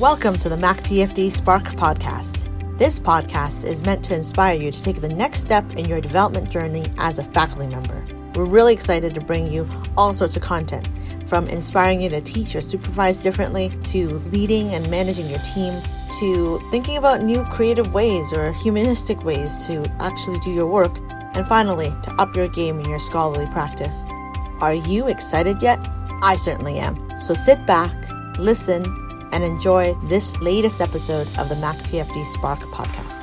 [0.00, 2.48] Welcome to the Mac PFD Spark podcast.
[2.78, 6.50] This podcast is meant to inspire you to take the next step in your development
[6.50, 8.04] journey as a faculty member.
[8.34, 10.88] We're really excited to bring you all sorts of content,
[11.28, 15.80] from inspiring you to teach or supervise differently, to leading and managing your team,
[16.18, 20.98] to thinking about new creative ways or humanistic ways to actually do your work,
[21.34, 24.02] and finally, to up your game in your scholarly practice.
[24.60, 25.78] Are you excited yet?
[26.20, 27.20] I certainly am.
[27.20, 27.94] So sit back,
[28.40, 29.03] listen,
[29.34, 33.22] and enjoy this latest episode of the Mac PFD Spark podcast.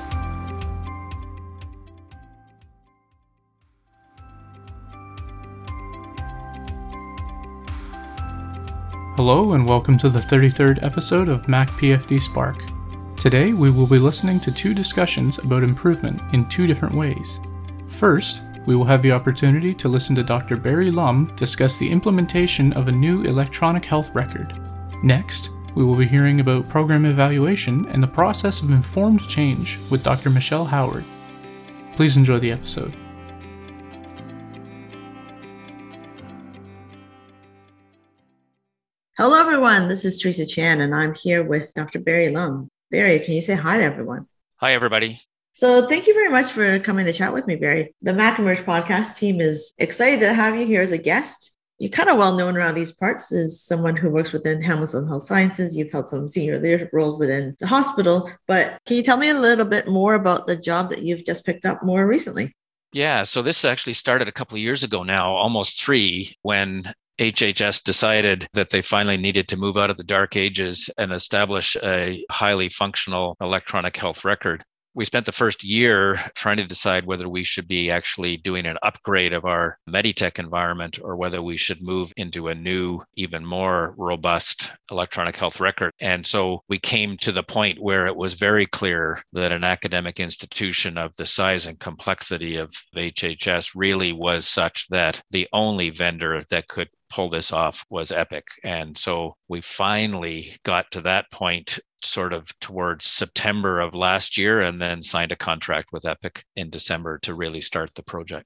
[9.16, 12.58] Hello, and welcome to the 33rd episode of Mac PFD Spark.
[13.16, 17.40] Today, we will be listening to two discussions about improvement in two different ways.
[17.88, 20.58] First, we will have the opportunity to listen to Dr.
[20.58, 24.60] Barry Lum discuss the implementation of a new electronic health record.
[25.04, 30.04] Next, we will be hearing about program evaluation and the process of informed change with
[30.04, 30.30] Dr.
[30.30, 31.06] Michelle Howard.
[31.96, 32.96] Please enjoy the episode.
[39.18, 39.88] Hello, everyone.
[39.88, 42.00] This is Teresa Chan, and I'm here with Dr.
[42.00, 42.70] Barry Lum.
[42.90, 44.26] Barry, can you say hi to everyone?
[44.58, 45.20] Hi, everybody.
[45.54, 47.94] So, thank you very much for coming to chat with me, Barry.
[48.02, 51.56] The MacEmerge podcast team is excited to have you here as a guest.
[51.82, 55.24] You're kind of well known around these parts as someone who works within Hamilton Health
[55.24, 55.76] Sciences.
[55.76, 59.40] You've held some senior leadership roles within the hospital, but can you tell me a
[59.40, 62.56] little bit more about the job that you've just picked up more recently?
[62.94, 66.84] Yeah, so this actually started a couple of years ago now, almost three, when
[67.20, 71.76] HHS decided that they finally needed to move out of the dark ages and establish
[71.82, 77.30] a highly functional electronic health record we spent the first year trying to decide whether
[77.30, 81.82] we should be actually doing an upgrade of our Meditech environment or whether we should
[81.82, 85.94] move into a new, even more robust electronic health record.
[86.02, 90.20] And so we came to the point where it was very clear that an academic
[90.20, 96.42] institution of the size and complexity of HHS really was such that the only vendor
[96.50, 98.48] that could pull this off was Epic.
[98.64, 104.62] And so we finally got to that point sort of towards September of last year
[104.62, 108.46] and then signed a contract with Epic in December to really start the project.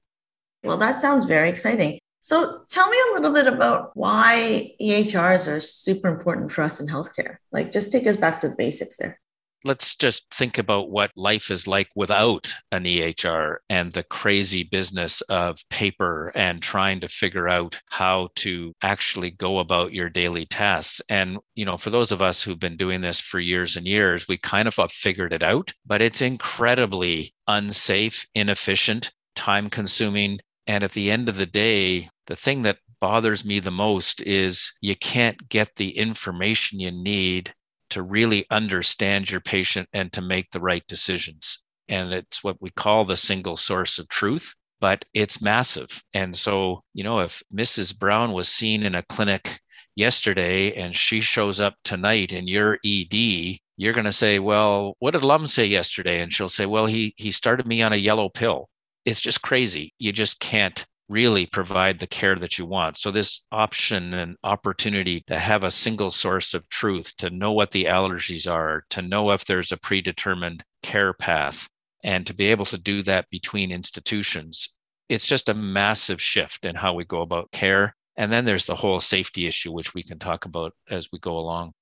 [0.62, 2.00] Well, that sounds very exciting.
[2.22, 6.88] So tell me a little bit about why EHRs are super important for us in
[6.88, 7.36] healthcare.
[7.52, 9.20] Like, just take us back to the basics there
[9.66, 15.20] let's just think about what life is like without an EHR and the crazy business
[15.22, 21.02] of paper and trying to figure out how to actually go about your daily tasks.
[21.10, 24.28] And, you know, for those of us who've been doing this for years and years,
[24.28, 30.38] we kind of have figured it out, but it's incredibly unsafe, inefficient, time consuming.
[30.66, 34.72] And at the end of the day, the thing that bothers me the most is
[34.80, 37.52] you can't get the information you need
[37.90, 41.62] to really understand your patient and to make the right decisions.
[41.88, 46.02] And it's what we call the single source of truth, but it's massive.
[46.14, 47.96] And so, you know, if Mrs.
[47.96, 49.60] Brown was seen in a clinic
[49.94, 55.12] yesterday and she shows up tonight in your ED, you're going to say, well, what
[55.12, 56.20] did Lum say yesterday?
[56.20, 58.68] And she'll say, well, he, he started me on a yellow pill.
[59.04, 59.92] It's just crazy.
[59.98, 62.96] You just can't really provide the care that you want.
[62.96, 67.70] So, this option and opportunity to have a single source of truth, to know what
[67.70, 71.68] the allergies are, to know if there's a predetermined care path,
[72.02, 74.68] and to be able to do that between institutions,
[75.08, 77.94] it's just a massive shift in how we go about care.
[78.16, 81.38] And then there's the whole safety issue, which we can talk about as we go
[81.38, 81.74] along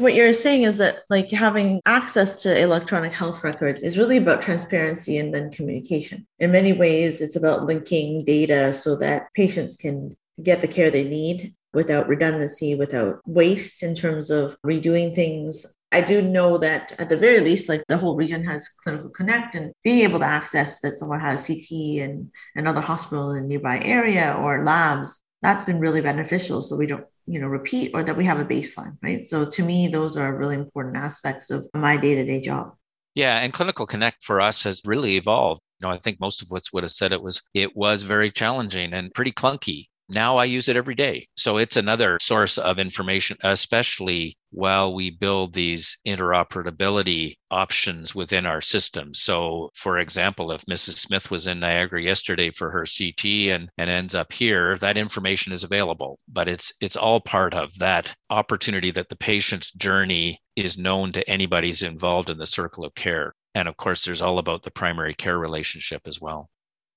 [0.00, 4.42] what you're saying is that like having access to electronic health records is really about
[4.42, 10.16] transparency and then communication in many ways it's about linking data so that patients can
[10.42, 16.00] get the care they need without redundancy without waste in terms of redoing things I
[16.00, 19.72] do know that at the very least, like the whole region has Clinical Connect and
[19.82, 24.62] being able to access that someone has CT and another hospital in nearby area or
[24.62, 26.62] labs, that's been really beneficial.
[26.62, 29.24] So we don't you know repeat or that we have a baseline right?
[29.26, 32.74] So to me those are really important aspects of my day-to-day job.
[33.14, 35.60] Yeah and clinical connect for us has really evolved.
[35.78, 38.30] You know i think most of us would have said it was it was very
[38.30, 41.28] challenging and pretty clunky now I use it every day.
[41.36, 48.60] So it's another source of information, especially while we build these interoperability options within our
[48.60, 49.14] system.
[49.14, 50.98] So, for example, if Mrs.
[50.98, 55.52] Smith was in Niagara yesterday for her CT and, and ends up here, that information
[55.52, 56.18] is available.
[56.28, 61.30] But it's it's all part of that opportunity that the patient's journey is known to
[61.30, 63.34] anybody's involved in the circle of care.
[63.54, 66.50] And of course, there's all about the primary care relationship as well.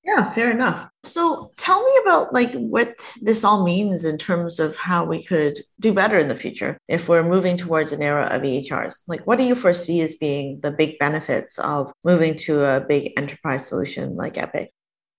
[0.04, 0.90] Yeah, fair enough.
[1.04, 5.58] So tell me about like what this all means in terms of how we could
[5.80, 9.04] do better in the future if we're moving towards an era of EHRs.
[9.08, 13.14] Like what do you foresee as being the big benefits of moving to a big
[13.18, 14.72] enterprise solution like Epic?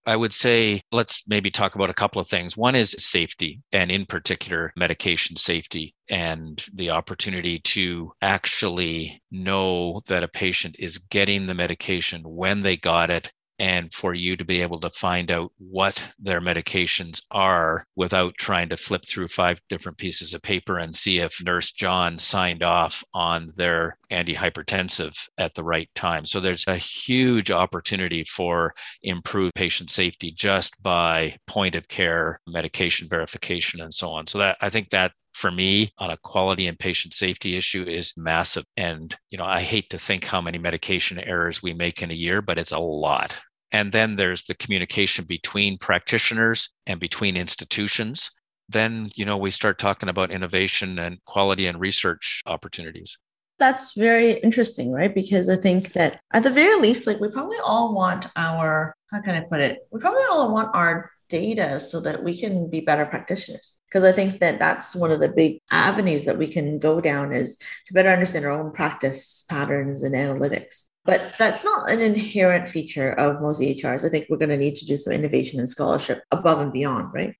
[0.06, 2.56] I would say let's maybe talk about a couple of things.
[2.56, 10.22] One is safety, and in particular, medication safety and the opportunity to actually know that
[10.22, 14.60] a patient is getting the medication when they got it and for you to be
[14.60, 19.98] able to find out what their medications are without trying to flip through five different
[19.98, 25.64] pieces of paper and see if nurse John signed off on their antihypertensive at the
[25.64, 26.24] right time.
[26.24, 33.08] So there's a huge opportunity for improved patient safety just by point of care medication
[33.08, 34.26] verification and so on.
[34.26, 38.14] So that I think that for me on a quality and patient safety issue is
[38.16, 38.64] massive.
[38.76, 42.14] And, you know, I hate to think how many medication errors we make in a
[42.14, 43.36] year, but it's a lot.
[43.72, 48.30] And then there's the communication between practitioners and between institutions.
[48.68, 53.18] Then, you know, we start talking about innovation and quality and research opportunities.
[53.58, 55.14] That's very interesting, right?
[55.14, 59.20] Because I think that at the very least, like we probably all want our, how
[59.20, 59.80] can I put it?
[59.90, 63.66] We probably all want our data so that we can be better practitioners.
[63.88, 67.32] Because i think that that's one of the big avenues that we can go down
[67.32, 67.48] is
[67.86, 70.74] to better understand our own practice patterns and analytics.
[71.04, 74.76] But that's not an inherent feature of most ehrs i think we're going to need
[74.76, 77.34] to do some innovation and scholarship above and beyond right?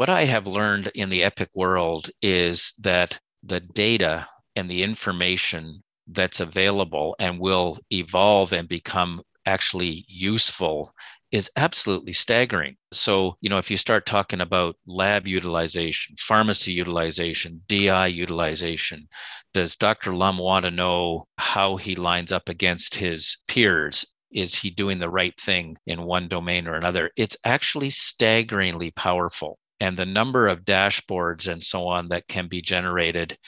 [0.00, 2.56] What i have learned in the epic world is
[2.90, 3.18] that
[3.52, 4.14] the data
[4.56, 5.82] and the information
[6.18, 9.12] that's available and will evolve and become
[9.46, 10.92] actually useful
[11.30, 12.76] is absolutely staggering.
[12.92, 19.08] So, you know, if you start talking about lab utilization, pharmacy utilization, DI utilization,
[19.52, 20.14] does Dr.
[20.14, 24.06] Lum want to know how he lines up against his peers?
[24.30, 27.10] Is he doing the right thing in one domain or another?
[27.16, 29.58] It's actually staggeringly powerful.
[29.80, 33.38] And the number of dashboards and so on that can be generated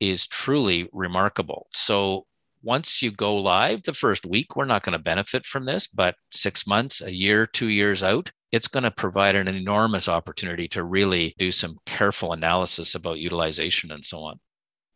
[0.00, 1.68] is truly remarkable.
[1.74, 2.26] So,
[2.62, 6.14] once you go live the first week, we're not going to benefit from this, but
[6.30, 10.84] six months, a year, two years out, it's going to provide an enormous opportunity to
[10.84, 14.38] really do some careful analysis about utilization and so on.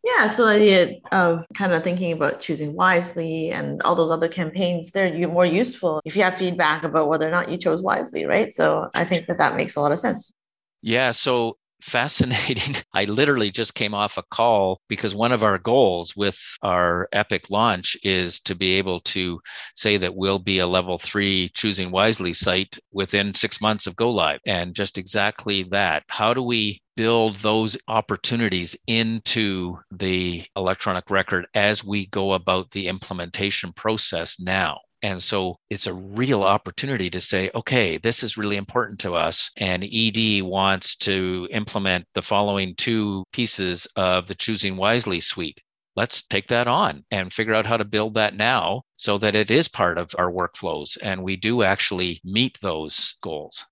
[0.04, 4.28] Yeah, so the idea of kind of thinking about choosing wisely and all those other
[4.28, 8.24] campaigns, they're more useful if you have feedback about whether or not you chose wisely,
[8.24, 8.52] right?
[8.52, 10.32] So I think that that makes a lot of sense.
[10.80, 12.76] Yeah, so fascinating.
[12.94, 17.50] I literally just came off a call because one of our goals with our Epic
[17.50, 19.40] launch is to be able to
[19.74, 24.10] say that we'll be a level three choosing wisely site within six months of go
[24.10, 24.40] live.
[24.46, 26.04] And just exactly that.
[26.08, 32.88] How do we build those opportunities into the electronic record as we go about the
[32.88, 34.78] implementation process now?
[35.02, 39.50] And so it's a real opportunity to say, okay, this is really important to us.
[39.56, 45.60] And ED wants to implement the following two pieces of the Choosing Wisely suite.
[45.96, 49.50] Let's take that on and figure out how to build that now so that it
[49.50, 53.66] is part of our workflows and we do actually meet those goals.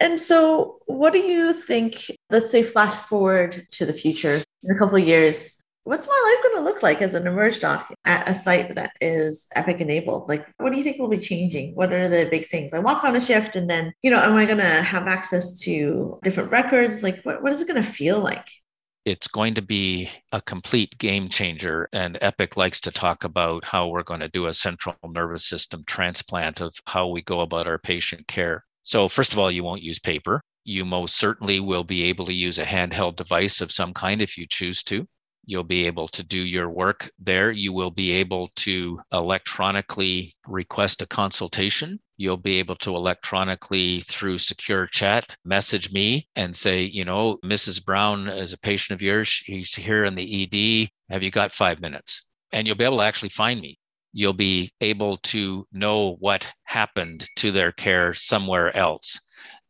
[0.00, 2.10] And so, what do you think?
[2.28, 6.42] Let's say, flash forward to the future in a couple of years what's my life
[6.44, 10.28] going to look like as an emerge doc at a site that is epic enabled
[10.28, 13.04] like what do you think will be changing what are the big things i walk
[13.04, 16.50] on a shift and then you know am i going to have access to different
[16.50, 18.48] records like what, what is it going to feel like
[19.04, 21.88] it's going to be a complete game changer.
[21.92, 25.82] And Epic likes to talk about how we're going to do a central nervous system
[25.86, 28.64] transplant of how we go about our patient care.
[28.84, 30.40] So, first of all, you won't use paper.
[30.64, 34.38] You most certainly will be able to use a handheld device of some kind if
[34.38, 35.06] you choose to.
[35.44, 37.50] You'll be able to do your work there.
[37.50, 41.98] You will be able to electronically request a consultation.
[42.16, 47.84] You'll be able to electronically, through secure chat, message me and say, you know, Mrs.
[47.84, 49.26] Brown is a patient of yours.
[49.26, 50.88] She's here in the ED.
[51.12, 52.22] Have you got five minutes?
[52.52, 53.78] And you'll be able to actually find me.
[54.12, 59.20] You'll be able to know what happened to their care somewhere else.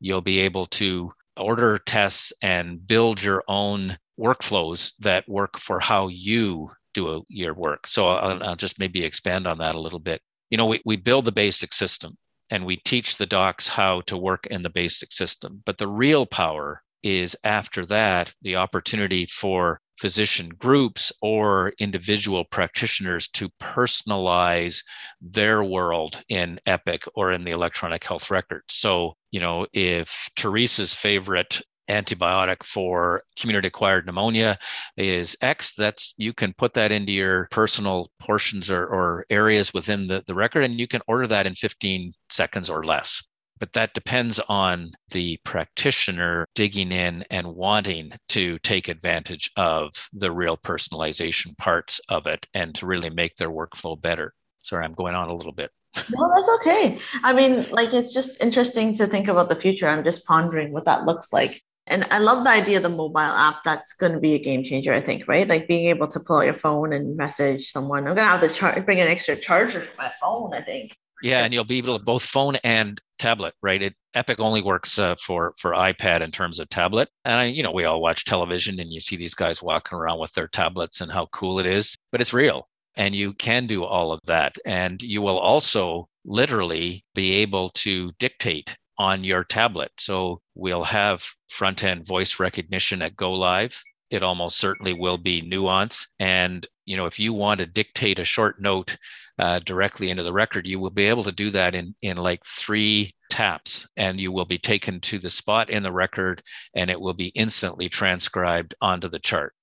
[0.00, 6.08] You'll be able to order tests and build your own workflows that work for how
[6.08, 7.86] you do a, your work.
[7.86, 10.20] So I'll, I'll, just maybe expand on that a little bit.
[10.50, 12.16] You know, we, we build the basic system
[12.50, 15.62] and we teach the docs how to work in the basic system.
[15.64, 23.28] But the real power is after that, the opportunity for physician groups or individual practitioners
[23.28, 24.82] to personalize
[25.20, 28.62] their world in Epic or in the electronic health record.
[28.68, 34.56] So, you know, if Teresa's favorite antibiotic for community acquired pneumonia
[34.96, 35.74] is X.
[35.76, 40.34] That's you can put that into your personal portions or, or areas within the, the
[40.34, 43.22] record, and you can order that in 15 seconds or less.
[43.62, 50.32] but that depends on the practitioner digging in and wanting to take advantage of the
[50.32, 54.34] real personalization parts of it and to really make their workflow better.
[54.62, 55.70] Sorry, I'm going on a little bit.
[56.10, 56.98] No, that's okay.
[57.22, 59.86] I mean, like, it's just interesting to think about the future.
[59.86, 61.62] I'm just pondering what that looks like.
[61.86, 63.64] And I love the idea of the mobile app.
[63.64, 65.48] That's going to be a game changer, I think, right?
[65.48, 68.06] Like being able to pull out your phone and message someone.
[68.06, 70.96] I'm going to have to char- bring an extra charger for my phone, I think.
[71.22, 73.80] Yeah, and you'll be able to both phone and tablet, right?
[73.80, 77.08] It Epic only works uh, for for iPad in terms of tablet.
[77.24, 80.18] And I, you know, we all watch television and you see these guys walking around
[80.18, 82.68] with their tablets and how cool it is, but it's real.
[82.96, 84.56] And you can do all of that.
[84.66, 89.90] And you will also literally be able to dictate on your tablet.
[89.98, 93.82] So we'll have front end voice recognition at Go Live.
[94.10, 96.06] It almost certainly will be Nuance.
[96.18, 98.96] And, you know, if you want to dictate a short note
[99.38, 102.44] uh, directly into the record, you will be able to do that in, in like
[102.44, 106.42] three taps and you will be taken to the spot in the record
[106.74, 109.54] and it will be instantly transcribed onto the chart.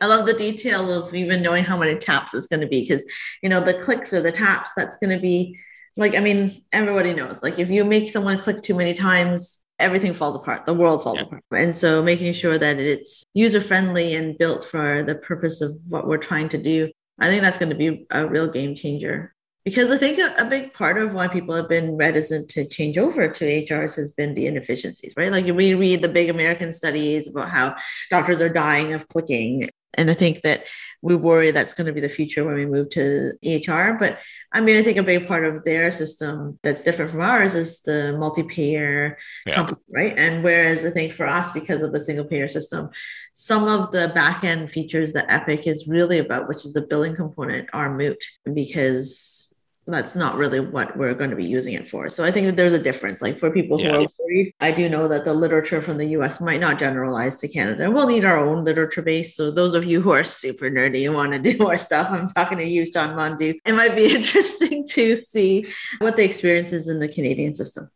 [0.00, 3.04] I love the detail of even knowing how many taps is going to be because,
[3.42, 5.58] you know, the clicks or the taps, that's going to be
[5.98, 10.12] like, I mean, everybody knows, like, if you make someone click too many times, everything
[10.12, 11.22] falls apart the world falls yeah.
[11.22, 15.70] apart and so making sure that it's user friendly and built for the purpose of
[15.88, 16.90] what we're trying to do
[17.20, 20.46] I think that's going to be a real game changer because I think a, a,
[20.46, 24.34] big part of why people have been reticent to change over to HRs has been
[24.34, 25.30] the inefficiencies, right?
[25.30, 27.76] Like we read the big American studies about how
[28.08, 29.68] doctors are dying of clicking.
[29.94, 30.64] And I think that
[31.00, 33.98] we worry that's going to be the future when we move to EHR.
[33.98, 34.18] But
[34.52, 37.80] I mean, I think a big part of their system that's different from ours is
[37.80, 39.16] the multi-payer,
[39.46, 39.54] yeah.
[39.54, 40.18] company, right?
[40.18, 42.90] And whereas I think for us, because of the single payer system,
[43.32, 47.16] some of the back end features that Epic is really about, which is the billing
[47.16, 49.47] component, are moot because
[49.94, 52.10] that's not really what we're going to be using it for.
[52.10, 53.22] So I think that there's a difference.
[53.22, 53.92] Like for people yeah.
[53.92, 57.36] who are worried, I do know that the literature from the US might not generalize
[57.40, 57.90] to Canada.
[57.90, 59.34] We'll need our own literature base.
[59.34, 62.28] So those of you who are super nerdy and want to do more stuff, I'm
[62.28, 63.58] talking to you, Shawn Mondoux.
[63.64, 65.66] It might be interesting to see
[65.98, 67.90] what the experience is in the Canadian system.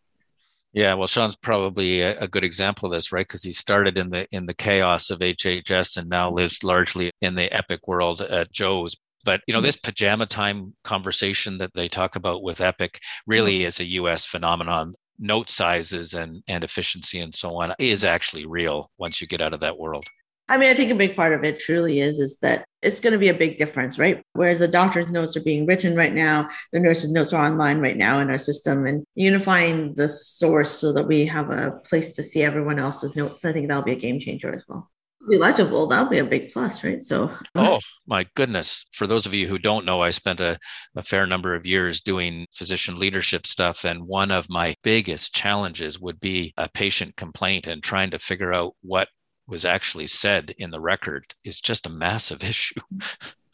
[0.73, 3.27] Yeah, well, Shawn's probably a, a good example of this, right?
[3.27, 7.35] Because he started in the in the chaos of HHS and now lives largely in
[7.35, 8.97] the epic world at Joe's.
[9.25, 9.67] But you know, mm-hmm.
[9.67, 13.67] this pajama time conversation that they talk about with Epic really mm-hmm.
[13.67, 14.27] is a U.S.
[14.27, 14.95] phenomenon.
[15.19, 19.55] Note sizes and and efficiency and so on is actually real once you get out
[19.55, 20.07] of that world.
[20.49, 23.15] I mean, I think a big part of it truly is is that it's going
[23.15, 24.23] to be a big difference, right?
[24.35, 27.97] Whereas the doctor's notes are being written right now, the nurse's notes are online right
[27.97, 32.23] now in our system, and unifying the source so that we have a place to
[32.23, 33.47] see everyone else's notes.
[33.47, 34.92] I think that'll be a game changer as well.
[35.29, 37.01] Be legible, that'll be a big plus, right?
[37.01, 38.85] So, oh my goodness!
[38.93, 40.59] For those of you who don't know, I spent a,
[40.97, 46.01] a fair number of years doing physician leadership stuff, and one of my biggest challenges
[46.01, 49.09] would be a patient complaint and trying to figure out what
[49.47, 52.81] was actually said in the record is just a massive issue.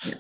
[0.05, 0.15] yeah.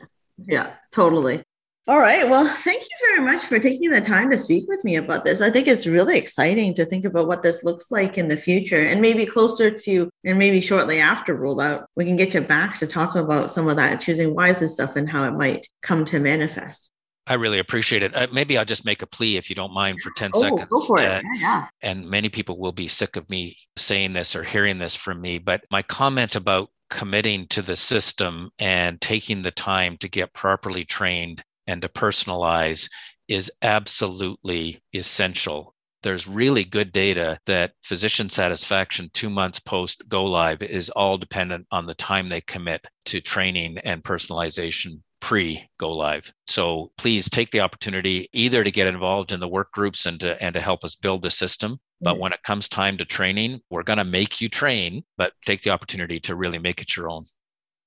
[0.46, 1.44] yeah, totally.
[1.88, 2.28] All right.
[2.28, 5.40] Well, thank you very much for taking the time to speak with me about this.
[5.40, 8.78] I think it's really exciting to think about what this looks like in the future
[8.78, 12.86] and maybe closer to, and maybe shortly after rollout, we can get you back to
[12.86, 16.90] talk about some of that choosing wisely stuff and how it might come to manifest.
[17.26, 18.14] I really appreciate it.
[18.14, 20.68] Uh, maybe I'll just make a plea, if you don't mind, for 10 oh, seconds.
[20.70, 21.08] Go for it.
[21.08, 21.66] Uh, yeah, yeah.
[21.80, 25.38] And many people will be sick of me saying this or hearing this from me.
[25.38, 30.84] But my comment about committing to the system and taking the time to get properly
[30.84, 32.88] trained and to personalize
[33.28, 35.74] is absolutely essential.
[36.02, 41.66] There's really good data that physician satisfaction two months post go live is all dependent
[41.70, 46.32] on the time they commit to training and personalization pre go live.
[46.46, 50.42] So please take the opportunity either to get involved in the work groups and to,
[50.42, 51.78] and to help us build the system.
[52.00, 52.20] But mm-hmm.
[52.20, 55.70] when it comes time to training, we're going to make you train, but take the
[55.70, 57.24] opportunity to really make it your own.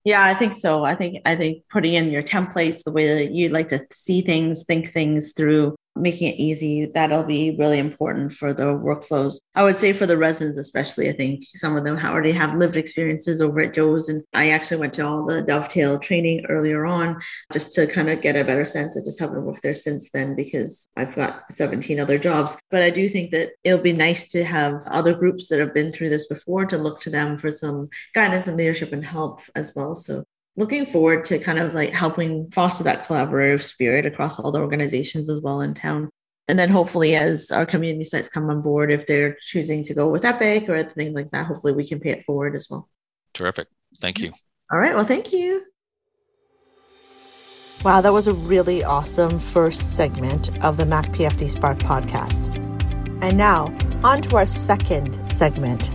[0.03, 0.83] Yeah, I think so.
[0.83, 4.21] I think I think putting in your templates, the way that you like to see
[4.21, 9.39] things, think things through, making it easy that'll be really important for the workflows.
[9.55, 12.77] I would say for the residents especially i think some of them already have lived
[12.77, 17.19] experiences over at joe's and i actually went to all the dovetail training earlier on
[17.53, 20.35] just to kind of get a better sense i just haven't worked there since then
[20.35, 22.57] because i've got 17 other jobs.
[22.69, 25.91] But i do think that it'll be nice to have other groups that have been
[25.91, 29.73] through this before to look to them for some guidance and leadership and help as
[29.75, 29.95] well.
[29.95, 30.23] So
[30.57, 35.29] looking forward to kind of like helping foster that collaborative spirit across all the organizations
[35.29, 36.09] as well in town.
[36.47, 40.09] And then hopefully, as our community sites come on board, if they're choosing to go
[40.09, 42.89] with Epic or things like that, hopefully we can pay it forward as well.
[43.33, 43.67] Terrific.
[43.99, 44.33] Thank you.
[44.71, 44.95] All right.
[44.95, 45.63] Well, thank you.
[47.83, 52.55] Wow, that was a really awesome first segment of the Mac PFD Spark podcast.
[53.23, 55.91] And now, on to our second segment.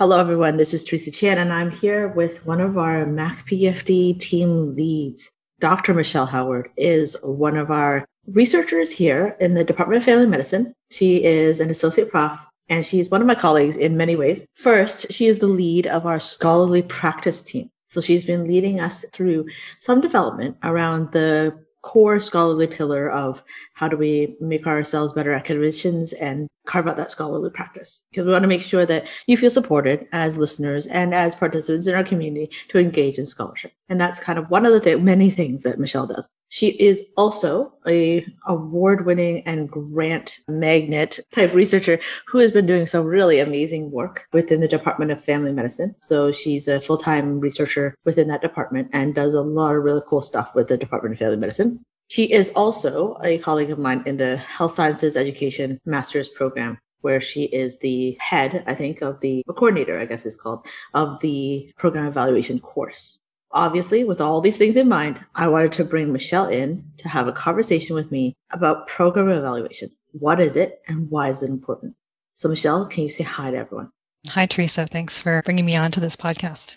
[0.00, 0.56] Hello, everyone.
[0.56, 5.30] This is Teresa Chan, and I'm here with one of our Mac PFD team leads.
[5.58, 5.92] Dr.
[5.92, 10.72] Michelle Howard is one of our researchers here in the Department of Family Medicine.
[10.90, 12.40] She is an associate prof
[12.70, 14.46] and she's one of my colleagues in many ways.
[14.54, 17.68] First, she is the lead of our scholarly practice team.
[17.90, 19.44] So she's been leading us through
[19.80, 23.42] some development around the core scholarly pillar of
[23.74, 28.04] how do we make ourselves better academicians and carve out that scholarly practice.
[28.10, 31.86] Because we want to make sure that you feel supported as listeners and as participants
[31.86, 33.72] in our community to engage in scholarship.
[33.88, 36.28] And that's kind of one of the th- many things that michelle does.
[36.48, 43.04] She is also a award-winning and grant magnet type researcher who has been doing some
[43.04, 45.94] really amazing work within the department of family medicine.
[46.00, 50.22] So she's a full-time researcher within that department and does a lot of really cool
[50.22, 54.16] stuff with the department of family medicine she is also a colleague of mine in
[54.16, 59.44] the Health Sciences Education Master's Program, where she is the head, I think, of the
[59.46, 63.20] coordinator, I guess is called, of the program evaluation course.
[63.52, 67.28] Obviously, with all these things in mind, I wanted to bring Michelle in to have
[67.28, 69.92] a conversation with me about program evaluation.
[70.10, 71.94] What is it and why is it important?
[72.34, 73.92] So, Michelle, can you say hi to everyone?
[74.26, 74.84] Hi, Teresa.
[74.84, 76.74] Thanks for bringing me on to this podcast.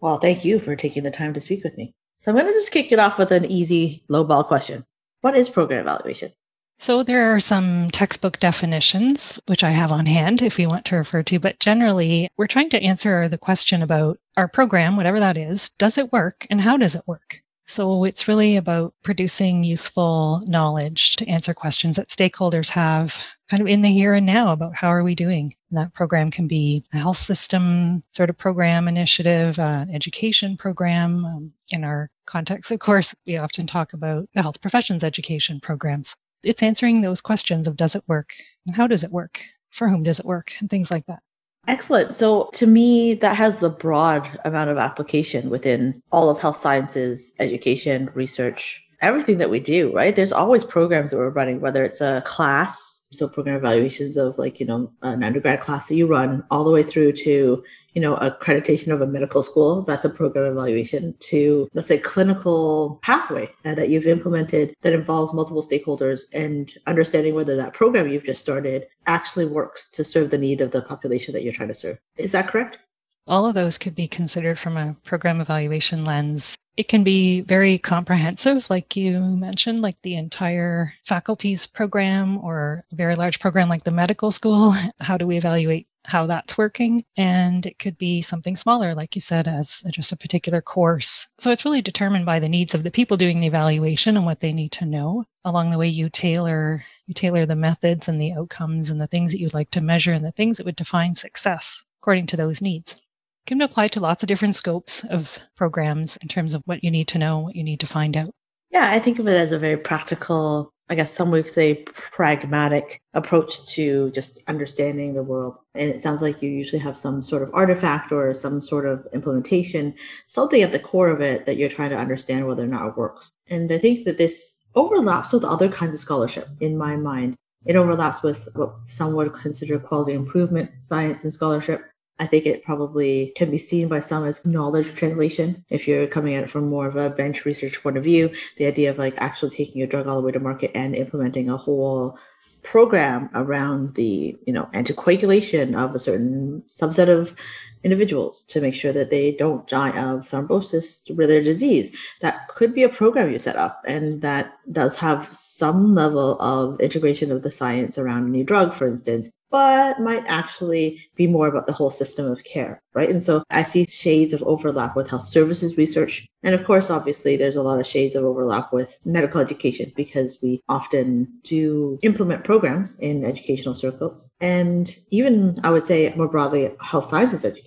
[0.00, 1.92] Well, thank you for taking the time to speak with me.
[2.18, 4.84] So I'm going to just kick it off with an easy lowball question.
[5.20, 6.32] What is program evaluation?
[6.78, 10.96] So there are some textbook definitions, which I have on hand if you want to
[10.96, 15.38] refer to, but generally we're trying to answer the question about our program, whatever that
[15.38, 17.40] is, does it work and how does it work?
[17.66, 23.68] So it's really about producing useful knowledge to answer questions that stakeholders have kind of
[23.68, 25.54] in the here and now about how are we doing.
[25.70, 31.24] And that program can be a health system sort of program initiative, uh, education program.
[31.24, 36.16] Um, in our context, of course, we often talk about the health professions education programs.
[36.42, 38.32] It's answering those questions of does it work
[38.66, 39.40] and how does it work?
[39.70, 40.52] For whom does it work?
[40.60, 41.20] And things like that.
[41.68, 42.12] Excellent.
[42.14, 47.34] So to me, that has the broad amount of application within all of health sciences,
[47.40, 50.14] education, research, everything that we do, right?
[50.14, 54.60] There's always programs that we're running, whether it's a class, so program evaluations of like,
[54.60, 57.62] you know, an undergrad class that you run all the way through to
[57.96, 63.00] you know, accreditation of a medical school, that's a program evaluation, to let's say clinical
[63.02, 68.26] pathway uh, that you've implemented that involves multiple stakeholders and understanding whether that program you've
[68.26, 71.74] just started actually works to serve the need of the population that you're trying to
[71.74, 71.98] serve.
[72.18, 72.80] Is that correct?
[73.28, 76.56] All of those could be considered from a program evaluation lens.
[76.76, 82.94] It can be very comprehensive, like you mentioned, like the entire faculty's program or a
[82.94, 84.74] very large program like the medical school.
[85.00, 87.04] How do we evaluate how that's working.
[87.16, 91.26] And it could be something smaller, like you said, as just a particular course.
[91.38, 94.40] So it's really determined by the needs of the people doing the evaluation and what
[94.40, 95.24] they need to know.
[95.44, 99.30] Along the way, you tailor you tailor the methods and the outcomes and the things
[99.30, 102.60] that you'd like to measure and the things that would define success according to those
[102.60, 103.00] needs.
[103.46, 107.08] Can apply to lots of different scopes of programs in terms of what you need
[107.08, 108.34] to know, what you need to find out.
[108.70, 113.02] Yeah, I think of it as a very practical I guess some would say pragmatic
[113.12, 115.56] approach to just understanding the world.
[115.74, 119.04] And it sounds like you usually have some sort of artifact or some sort of
[119.12, 119.94] implementation,
[120.28, 122.96] something at the core of it that you're trying to understand whether or not it
[122.96, 123.30] works.
[123.48, 127.34] And I think that this overlaps with other kinds of scholarship in my mind.
[127.64, 131.82] It overlaps with what some would consider quality improvement science and scholarship.
[132.18, 135.64] I think it probably can be seen by some as knowledge translation.
[135.68, 138.66] If you're coming at it from more of a bench research point of view, the
[138.66, 141.56] idea of like actually taking a drug all the way to market and implementing a
[141.56, 142.18] whole
[142.62, 147.34] program around the you know anticoagulation of a certain subset of
[147.84, 151.96] individuals to make sure that they don't die of thrombosis with their disease.
[152.20, 156.80] That could be a program you set up, and that does have some level of
[156.80, 161.46] integration of the science around a new drug, for instance, but might actually be more
[161.46, 163.08] about the whole system of care, right?
[163.08, 166.26] And so I see shades of overlap with health services research.
[166.42, 170.38] And of course, obviously, there's a lot of shades of overlap with medical education because
[170.42, 174.28] we often do implement programs in educational circles.
[174.40, 177.65] And even, I would say, more broadly, health sciences education,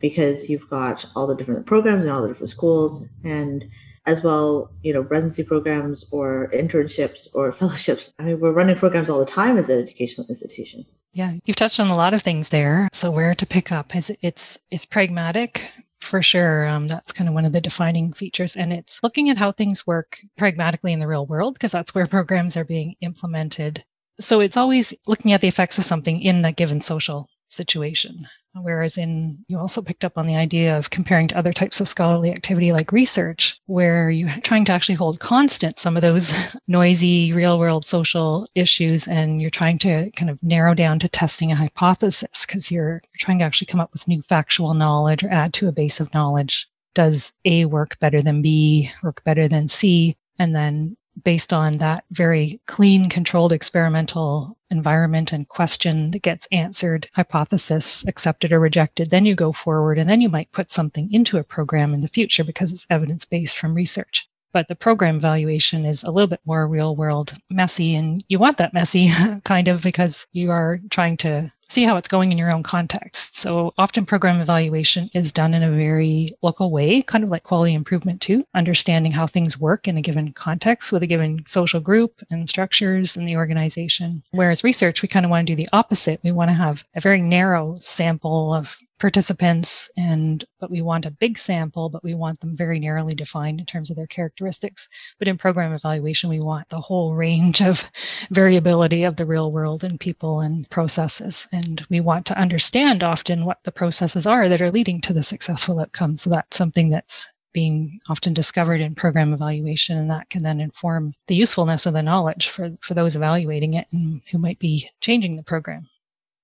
[0.00, 3.06] because you've got all the different programs and all the different schools.
[3.24, 3.64] And
[4.06, 8.12] as well, you know, residency programs or internships or fellowships.
[8.18, 10.84] I mean, we're running programs all the time as an educational institution.
[11.12, 12.88] Yeah, you've touched on a lot of things there.
[12.92, 15.68] So where to pick up is it's it's pragmatic
[16.00, 16.66] for sure.
[16.66, 19.86] Um, that's kind of one of the defining features, and it's looking at how things
[19.86, 23.84] work pragmatically in the real world because that's where programs are being implemented.
[24.20, 28.26] So it's always looking at the effects of something in that given social situation.
[28.54, 31.88] Whereas in, you also picked up on the idea of comparing to other types of
[31.88, 36.32] scholarly activity like research, where you're trying to actually hold constant some of those
[36.68, 41.52] noisy real world social issues and you're trying to kind of narrow down to testing
[41.52, 45.52] a hypothesis because you're trying to actually come up with new factual knowledge or add
[45.54, 46.68] to a base of knowledge.
[46.94, 50.16] Does A work better than B, work better than C?
[50.38, 57.08] And then based on that very clean, controlled experimental environment and question that gets answered,
[57.14, 61.38] hypothesis accepted or rejected, then you go forward and then you might put something into
[61.38, 64.28] a program in the future because it's evidence based from research.
[64.52, 68.56] But the program evaluation is a little bit more real world messy, and you want
[68.56, 69.10] that messy
[69.44, 73.38] kind of because you are trying to see how it's going in your own context.
[73.38, 77.74] So often program evaluation is done in a very local way, kind of like quality
[77.74, 82.20] improvement too, understanding how things work in a given context with a given social group
[82.30, 84.22] and structures in the organization.
[84.32, 86.20] Whereas research, we kind of want to do the opposite.
[86.24, 91.10] We want to have a very narrow sample of participants and but we want a
[91.10, 95.26] big sample but we want them very narrowly defined in terms of their characteristics but
[95.26, 97.90] in program evaluation we want the whole range of
[98.30, 101.59] variability of the real world and people and processes and
[101.90, 105.80] we want to understand often what the processes are that are leading to the successful
[105.80, 106.16] outcome.
[106.16, 111.12] So that's something that's being often discovered in program evaluation and that can then inform
[111.26, 115.36] the usefulness of the knowledge for, for those evaluating it and who might be changing
[115.36, 115.88] the program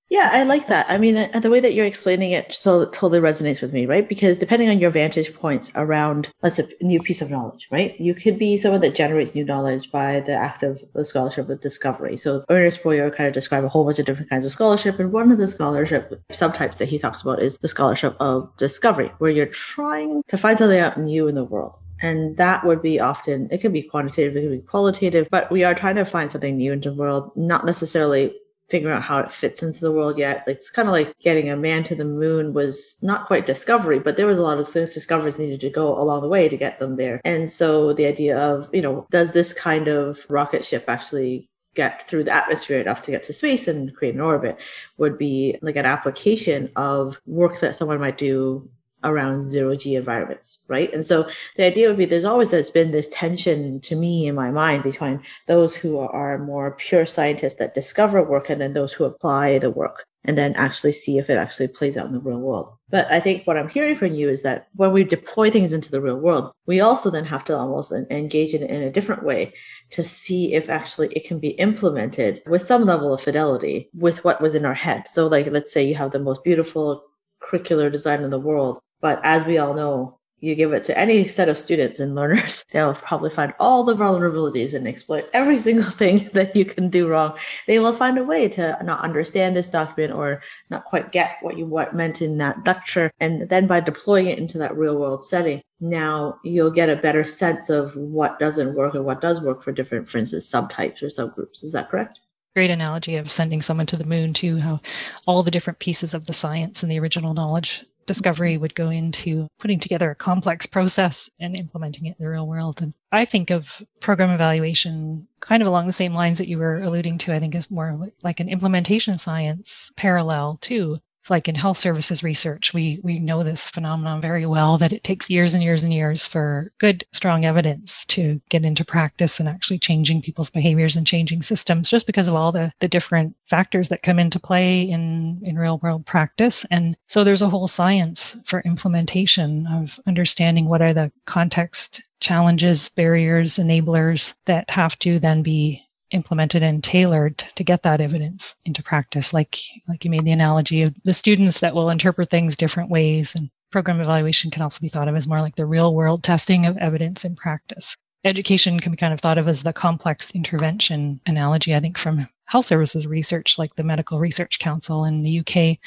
[0.09, 0.89] yeah, I like that.
[0.89, 3.87] I mean, uh, the way that you're explaining it so it totally resonates with me,
[3.87, 4.09] right?
[4.09, 7.99] Because depending on your vantage points around, let's a new piece of knowledge, right?
[8.01, 11.61] You could be someone that generates new knowledge by the act of the scholarship of
[11.61, 12.17] discovery.
[12.17, 15.13] So Ernest Boyer kind of described a whole bunch of different kinds of scholarship, and
[15.13, 19.31] one of the scholarship subtypes that he talks about is the scholarship of discovery, where
[19.31, 21.79] you're trying to find something out new in the world.
[22.01, 25.65] And that would be often, it can be quantitative, it can be qualitative, but we
[25.65, 28.37] are trying to find something new into the world, not necessarily
[28.69, 30.45] figuring out how it fits into the world yet.
[30.47, 34.17] It's kind of like getting a man to the moon was not quite discovery, but
[34.17, 36.97] there was a lot of discoveries needed to go along the way to get them
[36.97, 37.21] there.
[37.25, 42.09] And so the idea of, you know, does this kind of rocket ship actually get
[42.09, 44.57] through the atmosphere enough to get to space and create an orbit
[44.97, 48.69] would be like an application of work that someone might do
[49.07, 50.93] around zero G environments, right?
[50.93, 54.35] And so the idea would be there's always there's been this tension to me in
[54.35, 58.93] my mind between those who are more pure scientists that discover work and then those
[58.93, 62.19] who apply the work and then actually see if it actually plays out in the
[62.19, 62.77] real world.
[62.91, 65.91] But I think what I'm hearing from you is that when we deploy things into
[65.91, 69.55] the real world, we also then have to almost engage in in a different way
[69.91, 74.41] to see if actually it can be implemented with some level of fidelity with what
[74.41, 75.05] was in our head.
[75.09, 77.05] So, like, let's say you have the most beautiful
[77.41, 81.27] curricular design in the world, but as we all know, you give it to any
[81.27, 85.91] set of students and learners, they'll probably find all the vulnerabilities and exploit every single
[85.91, 87.37] thing that you can do wrong.
[87.67, 91.57] They will find a way to not understand this document or not quite get what
[91.57, 93.11] you meant in that lecture.
[93.21, 97.25] And then by deploying it into that real world setting, now you'll get a better
[97.25, 101.07] sense of what doesn't work and what does work for different, for instance, subtypes or
[101.07, 101.63] subgroups.
[101.63, 102.19] Is that correct?
[102.55, 104.81] Great analogy of sending someone to the moon, too, how
[105.27, 109.49] all the different pieces of the science and the original knowledge discovery would go into
[109.59, 112.83] putting together a complex process and implementing it in the real world.
[112.83, 116.83] And I think of program evaluation kind of along the same lines that you were
[116.83, 117.35] alluding to.
[117.35, 120.99] I think is more like an implementation science parallel too.
[121.27, 125.03] It's like in health services research, we we know this phenomenon very well that it
[125.03, 129.49] takes years and years and years for good, strong evidence to get into practice and
[129.49, 133.89] actually changing people's behaviors and changing systems just because of all the, the different factors
[133.89, 136.65] that come into play in, in real world practice.
[136.71, 142.89] And so there's a whole science for implementation of understanding what are the context challenges,
[142.91, 148.83] barriers, enablers that have to then be implemented and tailored to get that evidence into
[148.83, 149.33] practice.
[149.33, 153.35] Like like you made the analogy of the students that will interpret things different ways
[153.35, 156.67] and program evaluation can also be thought of as more like the real world testing
[156.67, 157.97] of evidence in practice.
[158.25, 162.29] Education can be kind of thought of as the complex intervention analogy i think from
[162.47, 165.79] health services research, like the Medical Research Council in the UK,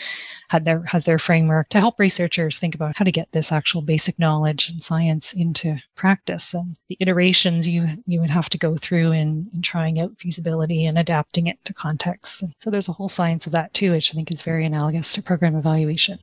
[0.49, 3.81] had their has their framework to help researchers think about how to get this actual
[3.81, 8.75] basic knowledge and science into practice and the iterations you you would have to go
[8.75, 12.41] through in, in trying out feasibility and adapting it to contexts.
[12.41, 15.13] And so there's a whole science of that too, which I think is very analogous
[15.13, 16.19] to program evaluation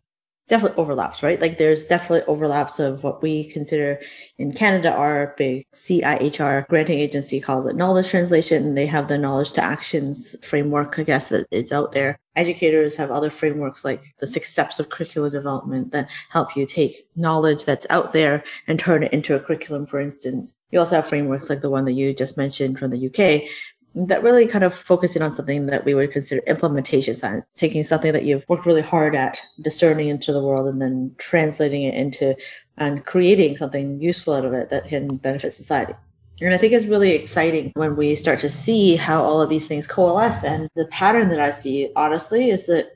[0.48, 1.40] definitely overlaps, right?
[1.40, 4.00] Like there's definitely overlaps of what we consider
[4.38, 8.74] in Canada our big CIHR granting agency calls it knowledge translation.
[8.74, 12.18] They have the knowledge to actions framework, I guess, that is out there.
[12.36, 17.06] Educators have other frameworks like the six steps of curricular development that help you take
[17.16, 20.56] knowledge that's out there and turn it into a curriculum, for instance.
[20.70, 23.48] You also have frameworks like the one that you just mentioned from the UK
[23.96, 28.12] that really kind of focusing on something that we would consider implementation science, taking something
[28.12, 32.36] that you've worked really hard at, discerning into the world, and then translating it into
[32.76, 35.94] and creating something useful out of it that can benefit society.
[36.42, 39.66] And I think it's really exciting when we start to see how all of these
[39.66, 40.44] things coalesce.
[40.44, 42.95] And the pattern that I see, honestly, is that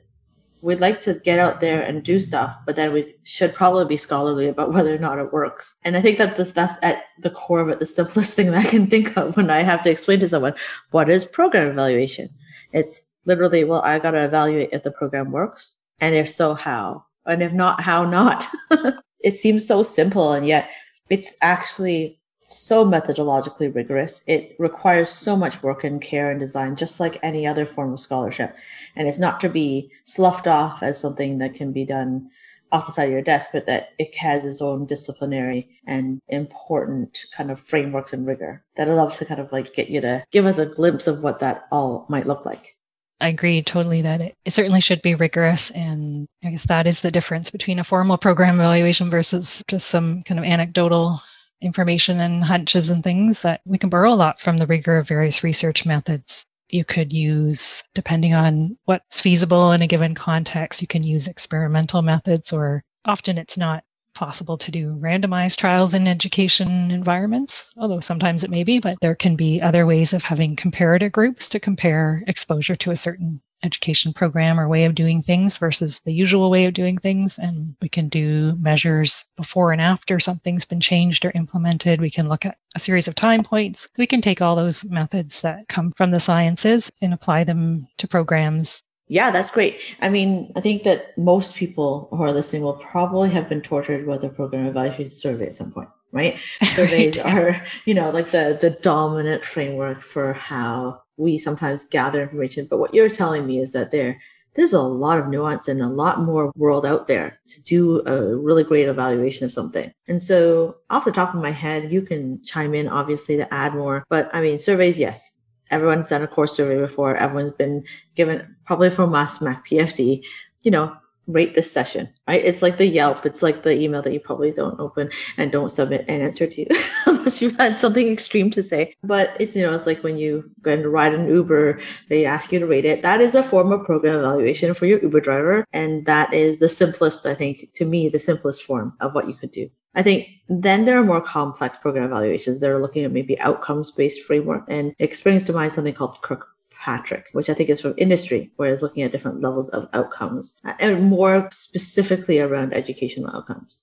[0.61, 3.97] we'd like to get out there and do stuff, but then we should probably be
[3.97, 5.75] scholarly about whether or not it works.
[5.83, 8.65] And I think that this that's at the core of it, the simplest thing that
[8.65, 10.53] I can think of when I have to explain to someone
[10.91, 12.29] what is program evaluation.
[12.73, 17.43] It's literally, well, I gotta evaluate if the program works, and if so, how, and
[17.43, 18.47] if not, how not.
[19.19, 20.69] it seems so simple, and yet
[21.09, 22.20] it's actually
[22.51, 24.23] so methodologically rigorous.
[24.27, 27.99] It requires so much work and care and design, just like any other form of
[27.99, 28.55] scholarship.
[28.95, 32.29] And it's not to be sloughed off as something that can be done
[32.71, 37.25] off the side of your desk, but that it has its own disciplinary and important
[37.35, 40.45] kind of frameworks and rigor that love to kind of like get you to give
[40.45, 42.77] us a glimpse of what that all might look like.
[43.19, 45.69] I agree totally that it, certainly should be rigorous.
[45.71, 50.23] And I guess that is the difference between a formal program evaluation versus just some
[50.23, 51.21] kind of anecdotal
[51.61, 55.07] information and hunches and things that we can borrow a lot from the rigor of
[55.07, 56.45] various research methods.
[56.69, 62.01] You could use, depending on what's feasible in a given context, you can use experimental
[62.01, 68.43] methods, or often it's not possible to do randomized trials in education environments, although sometimes
[68.43, 72.23] it may be, but there can be other ways of having comparator groups to compare
[72.27, 76.65] exposure to a certain education program or way of doing things versus the usual way
[76.65, 77.37] of doing things.
[77.37, 82.01] And we can do measures before and after something's been changed or implemented.
[82.01, 83.89] We can look at a series of time points.
[83.97, 88.07] We can take all those methods that come from the sciences and apply them to
[88.07, 88.83] programs.
[89.07, 89.81] Yeah, that's great.
[89.99, 94.07] I mean, I think that most people who are listening will probably have been tortured
[94.07, 96.39] with a program advisory survey at some point right
[96.75, 97.25] surveys right.
[97.25, 102.67] are you know like the the dominant framework for how we sometimes gather information.
[102.69, 104.19] But what you're telling me is that there
[104.55, 108.35] there's a lot of nuance and a lot more world out there to do a
[108.35, 109.93] really great evaluation of something.
[110.09, 113.73] And so off the top of my head, you can chime in obviously to add
[113.73, 114.03] more.
[114.09, 115.39] But I mean surveys, yes.
[115.69, 117.15] Everyone's done a course survey before.
[117.15, 120.21] Everyone's been given probably from us, Mac PFD,
[120.63, 120.93] you know,
[121.27, 122.43] rate this session, right?
[122.43, 123.25] It's like the Yelp.
[123.25, 126.65] It's like the email that you probably don't open and don't submit an answer to
[127.31, 128.95] unless you've had something extreme to say.
[129.03, 132.51] But it's, you know, it's like when you go and ride an Uber, they ask
[132.51, 133.01] you to rate it.
[133.01, 135.65] That is a form of program evaluation for your Uber driver.
[135.73, 139.33] And that is the simplest, I think, to me, the simplest form of what you
[139.33, 139.69] could do.
[139.93, 143.91] I think then there are more complex program evaluations that are looking at maybe outcomes
[143.91, 148.51] based framework and brings to mind something called Kirkpatrick, which I think is from industry,
[148.55, 153.81] where it's looking at different levels of outcomes uh, and more specifically around educational outcomes.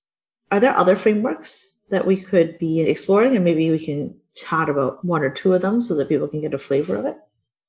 [0.50, 5.04] Are there other frameworks that we could be exploring and maybe we can chat about
[5.04, 7.16] one or two of them so that people can get a flavor of it?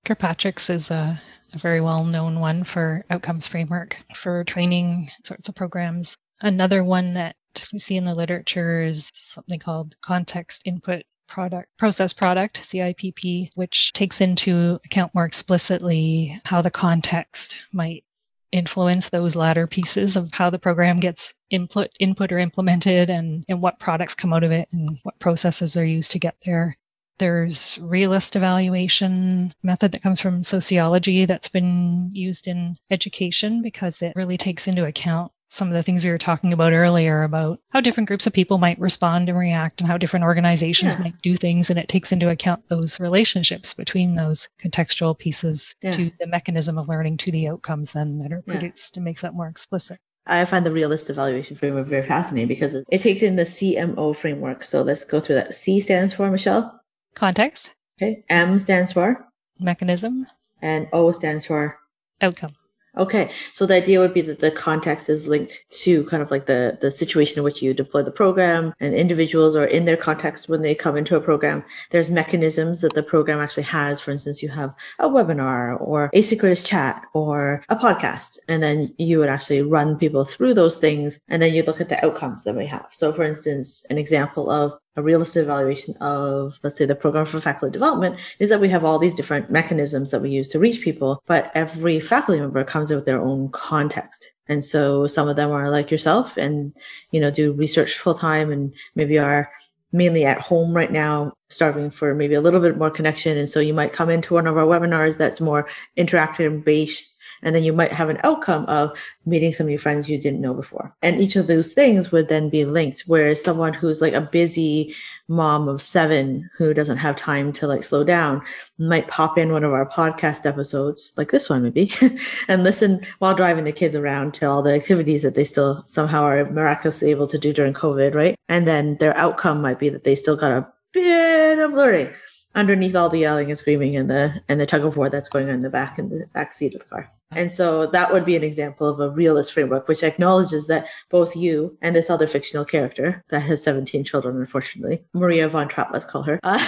[0.05, 1.21] Kirkpatrick's is a,
[1.53, 6.15] a very well known one for outcomes framework for training sorts of programs.
[6.41, 7.35] Another one that
[7.73, 13.93] we see in the literature is something called context input product process product CIPP which
[13.93, 18.03] takes into account more explicitly how the context might
[18.51, 23.61] influence those latter pieces of how the program gets input input or implemented and, and
[23.61, 26.77] what products come out of it and what processes are used to get there.
[27.17, 34.13] There's realist evaluation method that comes from sociology that's been used in education because it
[34.15, 37.81] really takes into account some of the things we were talking about earlier about how
[37.81, 41.01] different groups of people might respond and react and how different organizations yeah.
[41.01, 41.69] might do things.
[41.69, 45.91] And it takes into account those relationships between those contextual pieces yeah.
[45.91, 48.99] to the mechanism of learning to the outcomes then that are produced yeah.
[48.99, 49.99] and makes that more explicit.
[50.27, 54.63] I find the realist evaluation framework very fascinating because it takes in the CMO framework.
[54.63, 55.55] So let's go through that.
[55.55, 56.79] C stands for Michelle?
[57.15, 57.73] Context.
[57.97, 58.23] Okay.
[58.29, 59.25] M stands for?
[59.59, 60.27] Mechanism.
[60.61, 61.77] And O stands for?
[62.21, 62.53] Outcome.
[62.99, 66.47] Okay, so the idea would be that the context is linked to kind of like
[66.47, 70.49] the the situation in which you deploy the program, and individuals are in their context
[70.49, 71.63] when they come into a program.
[71.91, 74.01] There's mechanisms that the program actually has.
[74.01, 79.19] For instance, you have a webinar or asynchronous chat or a podcast, and then you
[79.19, 82.55] would actually run people through those things, and then you look at the outcomes that
[82.55, 82.87] we have.
[82.91, 87.39] So, for instance, an example of a realistic evaluation of, let's say, the program for
[87.39, 90.81] faculty development is that we have all these different mechanisms that we use to reach
[90.81, 94.29] people, but every faculty member comes with their own context.
[94.47, 96.73] And so some of them are like yourself and,
[97.11, 99.49] you know, do research full time and maybe are
[99.91, 103.37] mainly at home right now, starving for maybe a little bit more connection.
[103.37, 107.55] And so you might come into one of our webinars that's more interactive based And
[107.55, 110.93] then you might have an outcome of meeting some new friends you didn't know before.
[111.01, 113.03] And each of those things would then be linked.
[113.07, 114.95] Whereas someone who's like a busy
[115.27, 118.41] mom of seven who doesn't have time to like slow down
[118.77, 121.91] might pop in one of our podcast episodes, like this one maybe,
[122.47, 126.23] and listen while driving the kids around to all the activities that they still somehow
[126.23, 128.35] are miraculously able to do during COVID, right?
[128.49, 132.09] And then their outcome might be that they still got a bit of learning
[132.55, 135.47] underneath all the yelling and screaming and the and the tug of war that's going
[135.47, 137.11] on in the back in the back seat of the car.
[137.31, 141.35] And so that would be an example of a realist framework, which acknowledges that both
[141.35, 146.05] you and this other fictional character that has 17 children, unfortunately, Maria von Trapp, let's
[146.05, 146.59] call her, uh,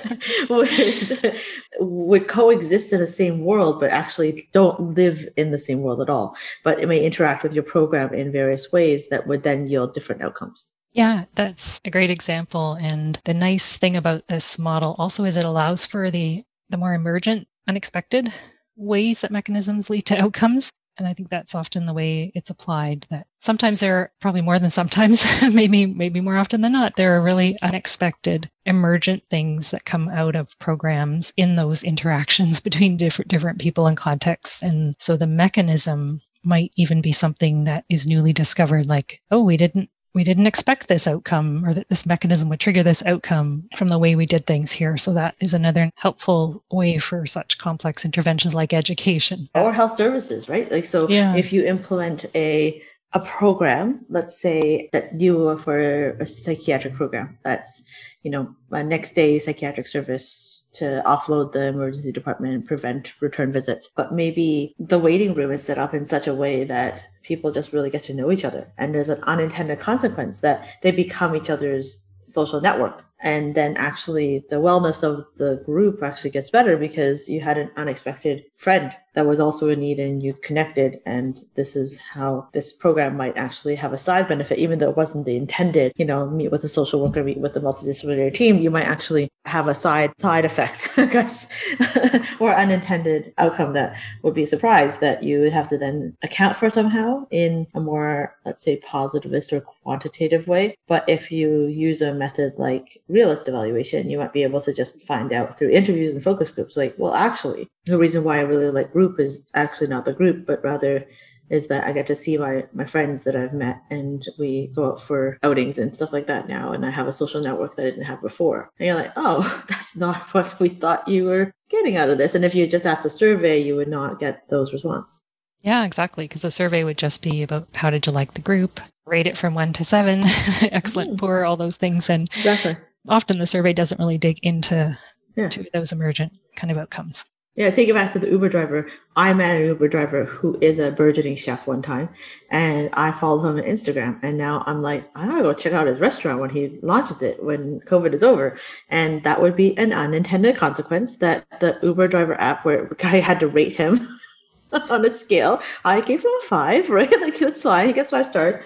[0.50, 1.38] would,
[1.80, 6.10] would coexist in the same world, but actually don't live in the same world at
[6.10, 6.36] all.
[6.64, 10.22] But it may interact with your program in various ways that would then yield different
[10.22, 10.66] outcomes.
[10.92, 12.74] Yeah, that's a great example.
[12.74, 16.94] And the nice thing about this model also is it allows for the the more
[16.94, 18.32] emergent, unexpected
[18.76, 20.70] ways that mechanisms lead to outcomes.
[20.96, 23.06] And I think that's often the way it's applied.
[23.10, 27.16] That sometimes there are probably more than sometimes, maybe maybe more often than not, there
[27.16, 33.28] are really unexpected, emergent things that come out of programs in those interactions between different
[33.28, 34.62] different people and contexts.
[34.62, 39.56] And so the mechanism might even be something that is newly discovered, like, oh, we
[39.56, 43.88] didn't we didn't expect this outcome or that this mechanism would trigger this outcome from
[43.88, 44.96] the way we did things here.
[44.96, 50.48] So that is another helpful way for such complex interventions like education or health services,
[50.48, 50.70] right?
[50.70, 51.34] Like so yeah.
[51.34, 57.82] if you implement a a program, let's say that's new for a psychiatric program, that's
[58.22, 63.52] you know a next day psychiatric service to offload the emergency department and prevent return
[63.52, 63.88] visits.
[63.88, 67.72] But maybe the waiting room is set up in such a way that people just
[67.72, 68.72] really get to know each other.
[68.78, 74.44] And there's an unintended consequence that they become each other's social network and then actually
[74.50, 79.26] the wellness of the group actually gets better because you had an unexpected friend that
[79.26, 83.74] was also a need and you connected and this is how this program might actually
[83.76, 84.58] have a side benefit.
[84.58, 87.54] Even though it wasn't the intended you know meet with a social worker meet with
[87.54, 91.48] the multidisciplinary team you might actually have a side side effect i guess
[92.40, 96.56] or unintended outcome that would be a surprise that you would have to then account
[96.56, 100.76] for somehow in a more let's say positivist or quantitative way.
[100.88, 105.02] But if you use a method like realist evaluation, you might be able to just
[105.02, 108.70] find out through interviews and focus groups, like, well, actually, the reason why I really
[108.70, 111.06] like group is actually not the group, but rather
[111.50, 114.92] is that I get to see my my friends that I've met and we go
[114.92, 117.82] out for outings and stuff like that now and I have a social network that
[117.82, 118.70] I didn't have before.
[118.78, 122.34] And you're like, oh, that's not what we thought you were getting out of this.
[122.34, 125.16] And if you just asked a survey, you would not get those responses.
[125.60, 126.26] Yeah, exactly.
[126.28, 129.36] Because the survey would just be about how did you like the group, rate it
[129.36, 130.22] from one to seven,
[130.62, 131.18] excellent, mm.
[131.18, 132.10] poor, all those things.
[132.10, 132.76] And exactly
[133.08, 134.96] often the survey doesn't really dig into
[135.36, 135.48] yeah.
[135.48, 137.24] to those emergent kind of outcomes.
[137.56, 138.90] Yeah, take it back to the Uber driver.
[139.14, 142.08] I met an Uber driver who is a burgeoning chef one time,
[142.50, 144.18] and I followed him on Instagram.
[144.24, 147.40] And now I'm like, I gotta go check out his restaurant when he launches it
[147.44, 148.58] when COVID is over.
[148.88, 153.20] And that would be an unintended consequence that the Uber driver app, where the guy
[153.20, 154.18] had to rate him
[154.72, 157.12] on a scale, I gave him a five, right?
[157.20, 157.86] Like that's fine.
[157.86, 158.56] He gets five stars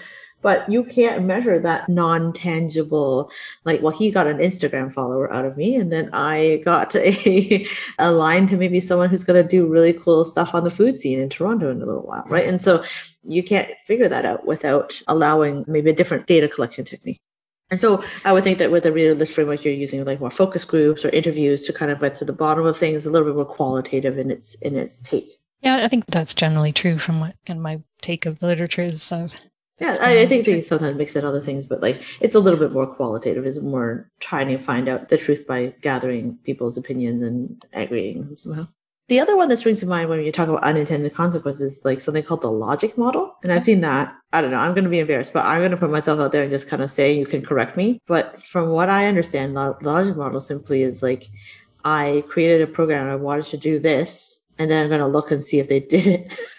[0.42, 3.31] but you can't measure that non-tangible
[3.64, 7.66] like well he got an instagram follower out of me and then i got a,
[7.98, 10.98] a line to maybe someone who's going to do really cool stuff on the food
[10.98, 12.85] scene in toronto in a little while right and so
[13.24, 17.20] you can't figure that out without allowing maybe a different data collection technique
[17.70, 20.64] and so I would think that with the realist framework, you're using like more focus
[20.64, 23.37] groups or interviews to kind of get to the bottom of things, a little bit
[23.37, 25.38] more qualitative in its in its take.
[25.61, 28.83] Yeah, I think that's generally true from what kind of my take of the literature
[28.83, 29.12] is.
[29.12, 29.29] Uh,
[29.81, 32.59] yeah, I, I, think they sometimes mix in other things, but like it's a little
[32.59, 33.47] bit more qualitative.
[33.47, 38.37] It's more trying to find out the truth by gathering people's opinions and aggregating them
[38.37, 38.69] somehow.
[39.09, 42.23] The other one that springs to mind when you talk about unintended consequences, like something
[42.23, 43.37] called the logic model.
[43.43, 44.14] And I've seen that.
[44.35, 44.59] I don't know.
[44.59, 46.69] I'm going to be embarrassed, but I'm going to put myself out there and just
[46.69, 48.03] kind of say you can correct me.
[48.07, 51.31] But from what I understand, the logic model simply is like
[51.87, 53.09] I created a program.
[53.09, 55.81] I wanted to do this, and then I'm going to look and see if they
[55.81, 56.33] did it.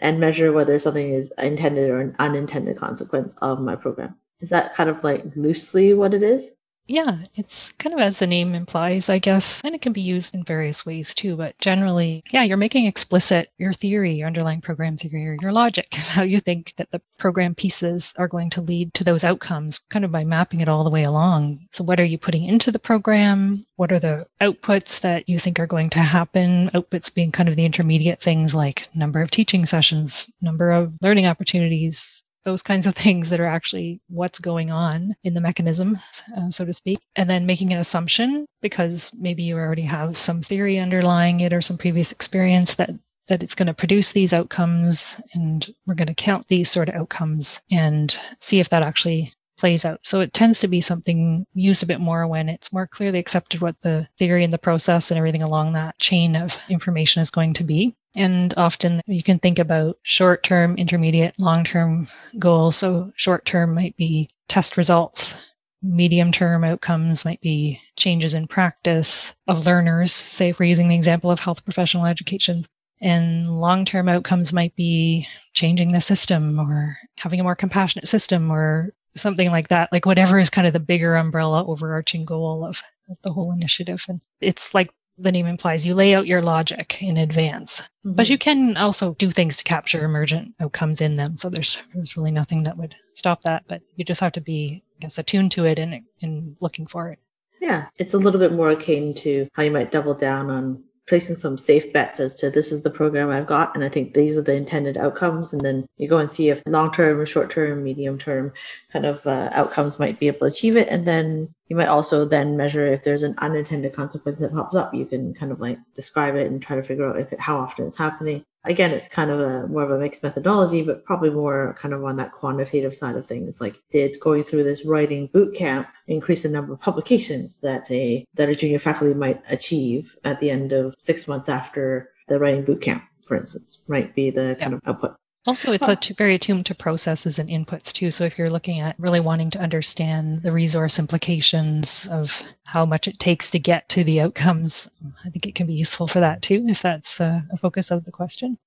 [0.00, 4.16] and measure whether something is intended or an unintended consequence of my program.
[4.40, 6.50] Is that kind of like loosely what it is?
[6.90, 9.60] Yeah, it's kind of as the name implies, I guess.
[9.64, 11.36] And it can be used in various ways too.
[11.36, 15.94] But generally, yeah, you're making explicit your theory, your underlying program theory, or your logic,
[15.94, 20.04] how you think that the program pieces are going to lead to those outcomes, kind
[20.04, 21.60] of by mapping it all the way along.
[21.70, 23.64] So, what are you putting into the program?
[23.76, 26.72] What are the outputs that you think are going to happen?
[26.74, 31.26] Outputs being kind of the intermediate things like number of teaching sessions, number of learning
[31.26, 35.98] opportunities, those kinds of things that are actually what's going on in the mechanism,
[36.36, 40.42] uh, so to speak, and then making an assumption because maybe you already have some
[40.42, 42.90] theory underlying it or some previous experience that
[43.28, 46.96] that it's going to produce these outcomes and we're going to count these sort of
[46.96, 50.00] outcomes and see if that actually plays out.
[50.02, 53.60] So it tends to be something used a bit more when it's more clearly accepted
[53.60, 57.52] what the theory and the process and everything along that chain of information is going
[57.54, 57.94] to be.
[58.16, 62.08] And often you can think about short term, intermediate, long term
[62.38, 62.76] goals.
[62.76, 65.52] So short term might be test results.
[65.82, 70.94] Medium term outcomes might be changes in practice of learners, say, if we're using the
[70.94, 72.64] example of health professional education.
[73.02, 78.50] And long term outcomes might be changing the system or having a more compassionate system
[78.50, 79.90] or something like that.
[79.92, 84.04] Like whatever is kind of the bigger umbrella overarching goal of, of the whole initiative.
[84.08, 84.90] And it's like
[85.20, 88.12] the name implies you lay out your logic in advance mm-hmm.
[88.14, 92.16] but you can also do things to capture emergent outcomes in them so there's there's
[92.16, 95.52] really nothing that would stop that but you just have to be i guess attuned
[95.52, 97.18] to it and and looking for it
[97.60, 101.34] yeah it's a little bit more akin to how you might double down on placing
[101.34, 104.36] some safe bets as to this is the program I've got, and I think these
[104.36, 105.52] are the intended outcomes.
[105.52, 108.52] And then you go and see if long term, short term, medium term
[108.92, 110.86] kind of uh, outcomes might be able to achieve it.
[110.88, 114.92] And then you might also then measure if there's an unintended consequence that pops up.
[114.92, 117.56] You can kind of like describe it and try to figure out if it, how
[117.58, 118.44] often it's happening.
[118.64, 122.04] Again it's kind of a more of a mixed methodology but probably more kind of
[122.04, 123.60] on that quantitative side of things.
[123.60, 128.26] Like did going through this writing boot camp increase the number of publications that a
[128.34, 132.64] that a junior faculty might achieve at the end of six months after the writing
[132.64, 133.84] boot camp for instance?
[133.86, 135.14] Might be the kind of output
[135.46, 138.10] also, it's a very attuned to processes and inputs too.
[138.10, 143.08] So if you're looking at really wanting to understand the resource implications of how much
[143.08, 144.88] it takes to get to the outcomes,
[145.24, 148.04] I think it can be useful for that too, if that's uh, a focus of
[148.04, 148.58] the question.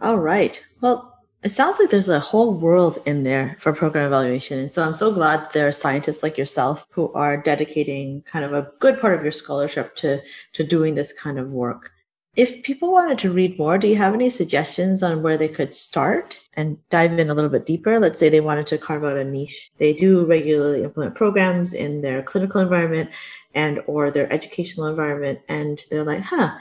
[0.00, 0.62] All right.
[0.80, 4.58] Well, it sounds like there's a whole world in there for program evaluation.
[4.58, 8.54] And so I'm so glad there are scientists like yourself who are dedicating kind of
[8.54, 10.22] a good part of your scholarship to,
[10.54, 11.90] to doing this kind of work.
[12.34, 15.74] If people wanted to read more, do you have any suggestions on where they could
[15.74, 18.00] start and dive in a little bit deeper?
[18.00, 19.70] Let's say they wanted to carve out a niche.
[19.76, 23.10] They do regularly implement programs in their clinical environment
[23.54, 26.52] and or their educational environment and they're like, "Huh,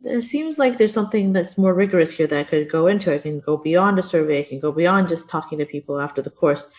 [0.00, 3.12] there seems like there's something that's more rigorous here that I could go into.
[3.12, 6.22] I can go beyond a survey, I can go beyond just talking to people after
[6.22, 6.70] the course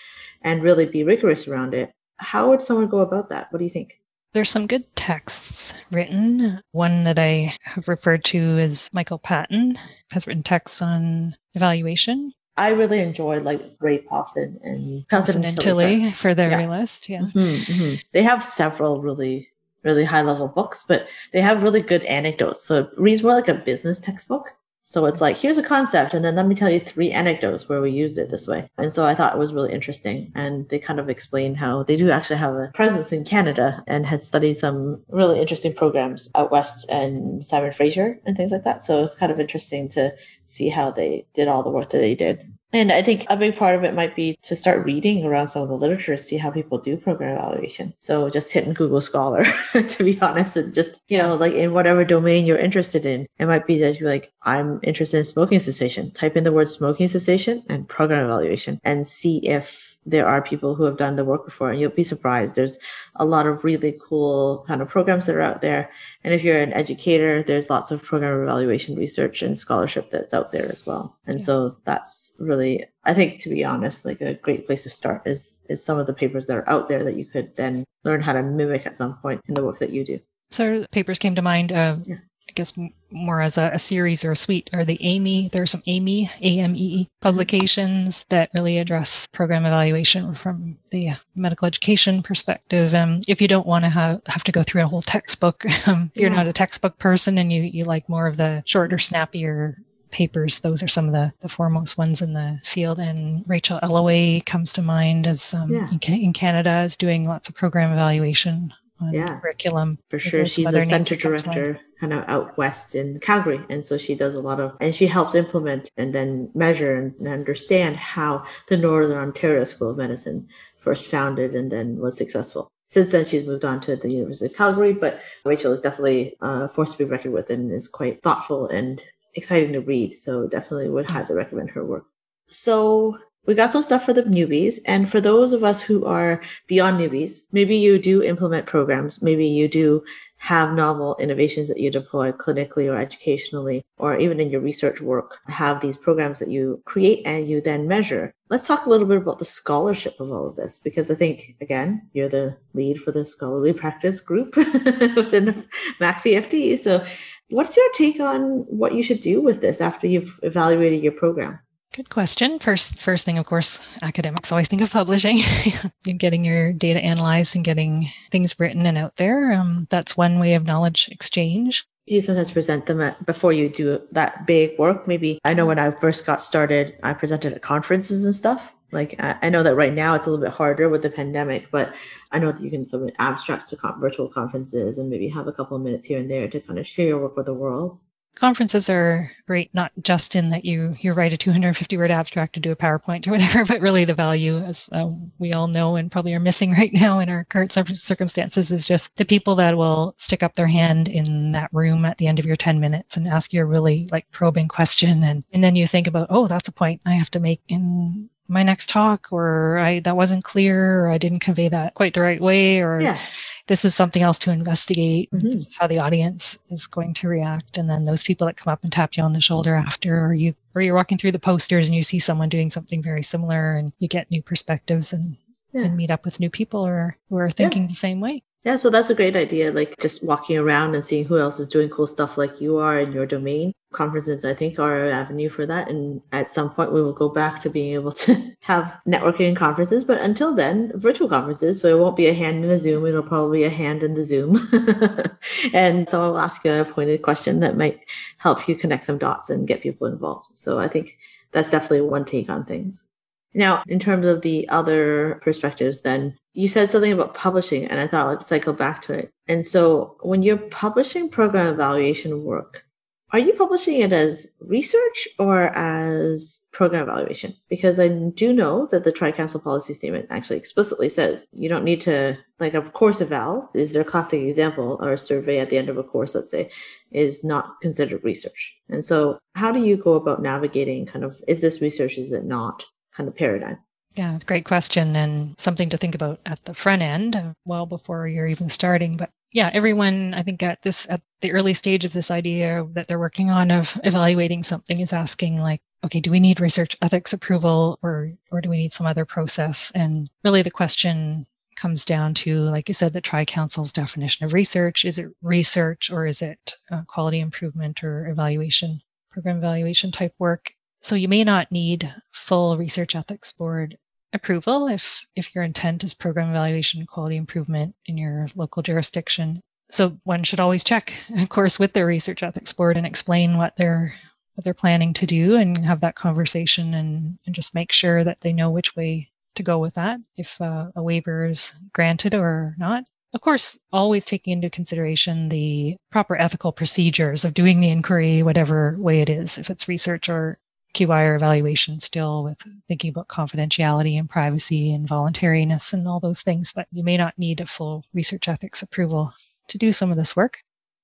[0.42, 3.52] and really be rigorous around it." How would someone go about that?
[3.52, 4.00] What do you think?
[4.38, 6.62] There's some good texts written.
[6.72, 9.80] One that I have referred to is Michael Patton
[10.12, 12.36] has written texts on evaluation.
[12.56, 16.70] I really enjoyed like Ray Pawson and Pawson and Tilley for their yeah.
[16.70, 17.10] list.
[17.10, 17.96] Yeah, mm-hmm, mm-hmm.
[18.12, 19.50] they have several really
[19.82, 22.62] really high level books, but they have really good anecdotes.
[22.62, 24.50] So it reads more like a business textbook.
[24.90, 27.82] So it's like, here's a concept, and then let me tell you three anecdotes where
[27.82, 28.70] we used it this way.
[28.78, 30.32] And so I thought it was really interesting.
[30.34, 34.06] And they kind of explained how they do actually have a presence in Canada and
[34.06, 38.82] had studied some really interesting programs out west and Simon Fraser and things like that.
[38.82, 40.16] So it's kind of interesting to
[40.46, 42.57] see how they did all the work that they did.
[42.74, 45.62] And I think a big part of it might be to start reading around some
[45.62, 47.94] of the literature, see how people do program evaluation.
[48.00, 52.04] So just hitting Google Scholar, to be honest, and just, you know, like in whatever
[52.04, 56.12] domain you're interested in, it might be that you're like, I'm interested in smoking cessation.
[56.12, 60.74] Type in the word smoking cessation and program evaluation and see if there are people
[60.74, 62.80] who have done the work before and you'll be surprised there's
[63.18, 65.92] a lot of really cool kind of programs that are out there
[66.24, 70.52] and if you're an educator there's lots of program evaluation research and scholarship that's out
[70.52, 71.46] there as well and yeah.
[71.46, 75.60] so that's really i think to be honest like a great place to start is
[75.70, 78.32] is some of the papers that are out there that you could then learn how
[78.32, 81.42] to mimic at some point in the work that you do so papers came to
[81.42, 82.16] mind uh, yeah.
[82.50, 82.74] I guess
[83.12, 85.50] more as a, a, series or a suite are the AME.
[85.50, 92.24] There are some AME, A-M-E publications that really address program evaluation from the medical education
[92.24, 92.94] perspective.
[92.96, 96.12] Um, if you don't want to have, have to go through a whole textbook, um,
[96.16, 96.38] if you're yeah.
[96.38, 99.78] not a textbook person and you, you like more of the shorter, snappier
[100.12, 100.60] papers.
[100.60, 103.00] Those are some of the, the foremost ones in the field.
[103.00, 105.88] And Rachel Ellaway comes to mind as um, yeah.
[105.92, 108.74] in, in, Canada is doing lots of program evaluation
[109.12, 109.40] yeah.
[109.40, 109.98] curriculum.
[110.10, 110.46] For sure.
[110.46, 113.64] She's a center director kind of out west in Calgary.
[113.70, 117.28] And so she does a lot of, and she helped implement and then measure and
[117.28, 120.48] understand how the Northern Ontario School of Medicine
[120.80, 122.68] first founded and then was successful.
[122.90, 126.70] Since then, she's moved on to the University of Calgary, but Rachel is definitely a
[126.70, 129.04] force to be reckoned with and is quite thoughtful and
[129.36, 130.16] exciting to read.
[130.16, 132.06] So definitely would highly recommend her work.
[132.50, 133.18] So
[133.48, 134.80] we got some stuff for the newbies.
[134.86, 139.22] And for those of us who are beyond newbies, maybe you do implement programs.
[139.22, 140.04] Maybe you do
[140.40, 145.40] have novel innovations that you deploy clinically or educationally, or even in your research work,
[145.48, 148.32] have these programs that you create and you then measure.
[148.50, 151.56] Let's talk a little bit about the scholarship of all of this, because I think,
[151.60, 155.66] again, you're the lead for the scholarly practice group within
[156.00, 156.78] MAC PFD.
[156.78, 157.04] So
[157.50, 161.60] What's your take on what you should do with this after you've evaluated your program?
[161.98, 162.60] Good question.
[162.60, 165.40] First, first thing, of course, academics always think of publishing,
[166.20, 169.52] getting your data analyzed and getting things written and out there.
[169.54, 171.88] Um, that's one way of knowledge exchange.
[172.06, 175.08] Do you sometimes present them at, before you do that big work?
[175.08, 178.72] Maybe I know when I first got started, I presented at conferences and stuff.
[178.92, 181.96] Like I, know that right now it's a little bit harder with the pandemic, but
[182.32, 185.76] I know that you can submit abstracts to virtual conferences and maybe have a couple
[185.76, 188.00] of minutes here and there to kind of share your work with the world
[188.38, 192.60] conferences are great not just in that you you write a 250 word abstract to
[192.60, 195.10] do a powerpoint or whatever but really the value as uh,
[195.40, 199.16] we all know and probably are missing right now in our current circumstances is just
[199.16, 202.46] the people that will stick up their hand in that room at the end of
[202.46, 205.24] your 10 minutes and ask you a really like probing question.
[205.24, 208.30] And and then you think about oh that's a point i have to make in
[208.48, 212.22] my next talk or I that wasn't clear or I didn't convey that quite the
[212.22, 213.20] right way or yeah.
[213.68, 215.30] this is something else to investigate.
[215.32, 215.50] Mm-hmm.
[215.50, 217.78] This is how the audience is going to react.
[217.78, 220.34] And then those people that come up and tap you on the shoulder after or
[220.34, 223.76] you or you're walking through the posters and you see someone doing something very similar
[223.76, 225.36] and you get new perspectives and,
[225.74, 225.82] yeah.
[225.82, 227.90] and meet up with new people or who are thinking yeah.
[227.90, 228.44] the same way.
[228.64, 229.72] Yeah, so that's a great idea.
[229.72, 233.00] Like just walking around and seeing who else is doing cool stuff like you are
[233.00, 233.72] in your domain.
[233.94, 235.90] Conferences, I think, are an avenue for that.
[235.90, 240.04] And at some point, we will go back to being able to have networking conferences.
[240.04, 241.80] But until then, virtual conferences.
[241.80, 244.16] So it won't be a hand in a Zoom, it'll probably be a hand in
[244.16, 244.68] the Zoom.
[245.74, 248.02] and someone will ask you a pointed question that might
[248.38, 250.50] help you connect some dots and get people involved.
[250.56, 251.18] So I think
[251.54, 253.06] that's definitely one take on things.
[253.54, 258.08] Now, in terms of the other perspectives, then you said something about publishing, and I
[258.08, 259.32] thought I'd cycle back to it.
[259.48, 262.84] And so, when you're publishing program evaluation work,
[263.32, 267.54] are you publishing it as research or as program evaluation?
[267.68, 271.84] Because I do know that the Tri Council policy statement actually explicitly says you don't
[271.84, 275.78] need to, like a course eval is their classic example, or a survey at the
[275.78, 276.70] end of a course, let's say,
[277.12, 278.78] is not considered research.
[278.88, 282.46] And so, how do you go about navigating kind of is this research, is it
[282.46, 282.86] not?
[283.18, 283.80] Kind of paradigm?
[284.16, 287.54] Yeah, it's a great question and something to think about at the front end, uh,
[287.66, 289.18] well before you're even starting.
[289.18, 293.08] But yeah, everyone, I think at this at the early stage of this idea that
[293.08, 297.34] they're working on of evaluating something is asking like, okay, do we need research ethics
[297.34, 299.92] approval or or do we need some other process?
[299.94, 301.46] And really, the question
[301.76, 305.06] comes down to, like you said, the Tri Council's definition of research.
[305.06, 309.00] Is it research or is it uh, quality improvement or evaluation,
[309.32, 310.74] program evaluation type work?
[311.08, 313.98] So you may not need full research ethics board
[314.34, 319.62] approval if if your intent is program evaluation quality improvement in your local jurisdiction.
[319.90, 323.78] So one should always check, of course, with their research ethics board and explain what
[323.78, 324.14] they're
[324.56, 328.42] what they're planning to do and have that conversation and, and just make sure that
[328.42, 332.76] they know which way to go with that if uh, a waiver is granted or
[332.78, 333.06] not.
[333.34, 338.98] Of course, always taking into consideration the proper ethical procedures of doing the inquiry, whatever
[339.00, 340.60] way it is, if it's research or
[340.94, 342.58] QI or evaluation still with
[342.88, 347.38] thinking about confidentiality and privacy and voluntariness and all those things, but you may not
[347.38, 349.34] need a full research ethics approval
[349.68, 350.60] to do some of this work.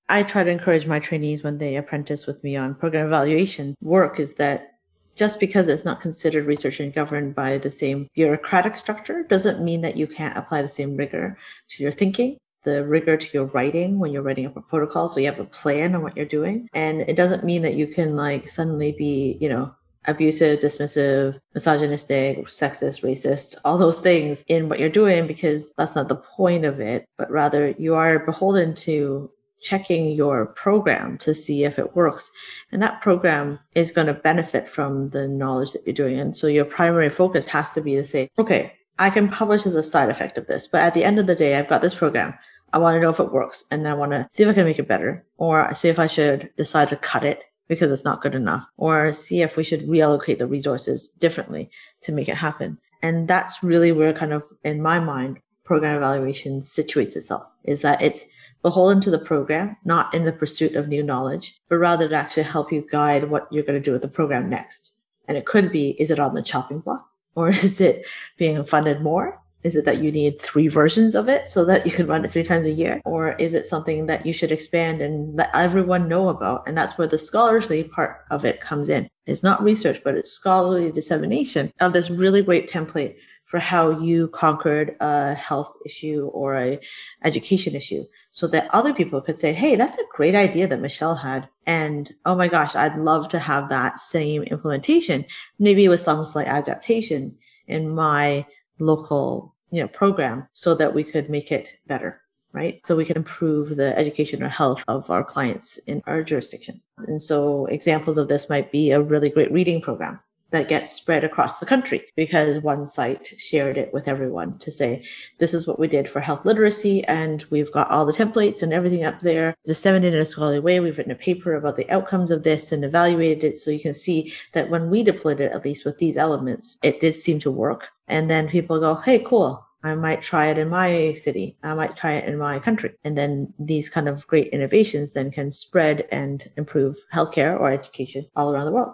[0.09, 4.19] I try to encourage my trainees when they apprentice with me on program evaluation work
[4.19, 4.71] is that
[5.15, 9.81] just because it's not considered research and governed by the same bureaucratic structure doesn't mean
[9.81, 11.37] that you can't apply the same rigor
[11.69, 15.19] to your thinking the rigor to your writing when you're writing up a protocol so
[15.19, 18.15] you have a plan on what you're doing and it doesn't mean that you can
[18.15, 19.73] like suddenly be you know
[20.05, 26.09] abusive, dismissive, misogynistic, sexist, racist, all those things in what you're doing because that's not
[26.09, 31.63] the point of it, but rather you are beholden to checking your program to see
[31.63, 32.29] if it works.
[32.71, 36.19] And that program is going to benefit from the knowledge that you're doing.
[36.19, 39.73] And so your primary focus has to be to say, okay, I can publish as
[39.73, 41.95] a side effect of this, but at the end of the day, I've got this
[41.95, 42.33] program.
[42.73, 44.65] I want to know if it works and I want to see if I can
[44.65, 48.21] make it better or see if I should decide to cut it because it's not
[48.21, 51.69] good enough, or see if we should reallocate the resources differently
[52.01, 52.77] to make it happen.
[53.01, 58.01] And that's really where kind of, in my mind, program evaluation situates itself is that
[58.01, 58.25] it's
[58.61, 62.43] beholden to the program, not in the pursuit of new knowledge, but rather to actually
[62.43, 64.91] help you guide what you're going to do with the program next.
[65.27, 68.05] And it could be, is it on the chopping block or is it
[68.37, 69.39] being funded more?
[69.63, 72.31] Is it that you need three versions of it so that you can run it
[72.31, 73.01] three times a year?
[73.05, 76.63] Or is it something that you should expand and let everyone know about?
[76.67, 79.09] And that's where the scholarly part of it comes in.
[79.25, 84.27] It's not research, but it's scholarly dissemination of this really great template for how you
[84.29, 86.79] conquered a health issue or a
[87.23, 91.13] education issue so that other people could say, Hey, that's a great idea that Michelle
[91.13, 91.47] had.
[91.67, 95.23] And oh my gosh, I'd love to have that same implementation,
[95.59, 97.37] maybe with some slight adaptations
[97.67, 98.45] in my
[98.79, 102.21] local you know program so that we could make it better
[102.53, 102.85] right?
[102.85, 106.79] So we can improve the education or health of our clients in our jurisdiction.
[107.07, 110.19] And so examples of this might be a really great reading program
[110.51, 115.03] that gets spread across the country because one site shared it with everyone to say,
[115.39, 117.03] this is what we did for health literacy.
[117.05, 120.79] And we've got all the templates and everything up there disseminated in a scholarly way.
[120.79, 123.57] We've written a paper about the outcomes of this and evaluated it.
[123.57, 126.99] So you can see that when we deployed it, at least with these elements, it
[126.99, 127.89] did seem to work.
[128.07, 129.65] And then people go, hey, cool.
[129.83, 131.57] I might try it in my city.
[131.61, 132.93] I might try it in my country.
[133.03, 138.25] And then these kind of great innovations then can spread and improve healthcare or education
[138.35, 138.93] all around the world.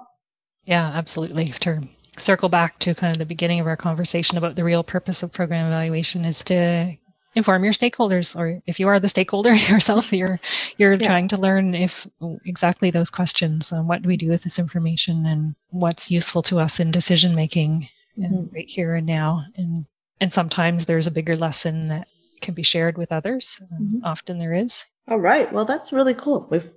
[0.64, 1.49] Yeah, absolutely.
[1.62, 1.82] To
[2.18, 5.32] circle back to kind of the beginning of our conversation about the real purpose of
[5.32, 6.97] program evaluation is to
[7.36, 10.39] inform your stakeholders or if you are the stakeholder yourself you're
[10.78, 11.07] you're yeah.
[11.07, 12.07] trying to learn if
[12.45, 16.60] exactly those questions um, what do we do with this information and what's useful to
[16.60, 17.88] us in decision making
[18.20, 18.56] mm-hmm.
[18.56, 19.86] right here and now and
[20.22, 22.08] and sometimes there's a bigger lesson that
[22.42, 24.06] can be shared with others um, mm-hmm.
[24.06, 26.72] often there is all right well that's really cool we've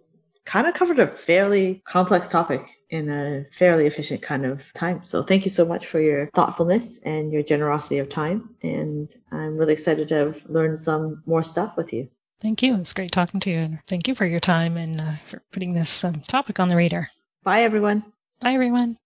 [0.44, 5.04] kind of covered a fairly complex topic in a fairly efficient kind of time.
[5.04, 8.54] So thank you so much for your thoughtfulness and your generosity of time.
[8.62, 12.08] And I'm really excited to have learned some more stuff with you.
[12.42, 12.74] Thank you.
[12.76, 13.58] It's great talking to you.
[13.58, 16.76] And thank you for your time and uh, for putting this um, topic on the
[16.76, 17.08] radar.
[17.44, 18.04] Bye, everyone.
[18.40, 18.98] Bye, everyone.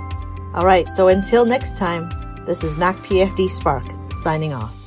[0.54, 2.10] All right, so until next time,
[2.44, 4.77] this is Mac PFD Spark signing off.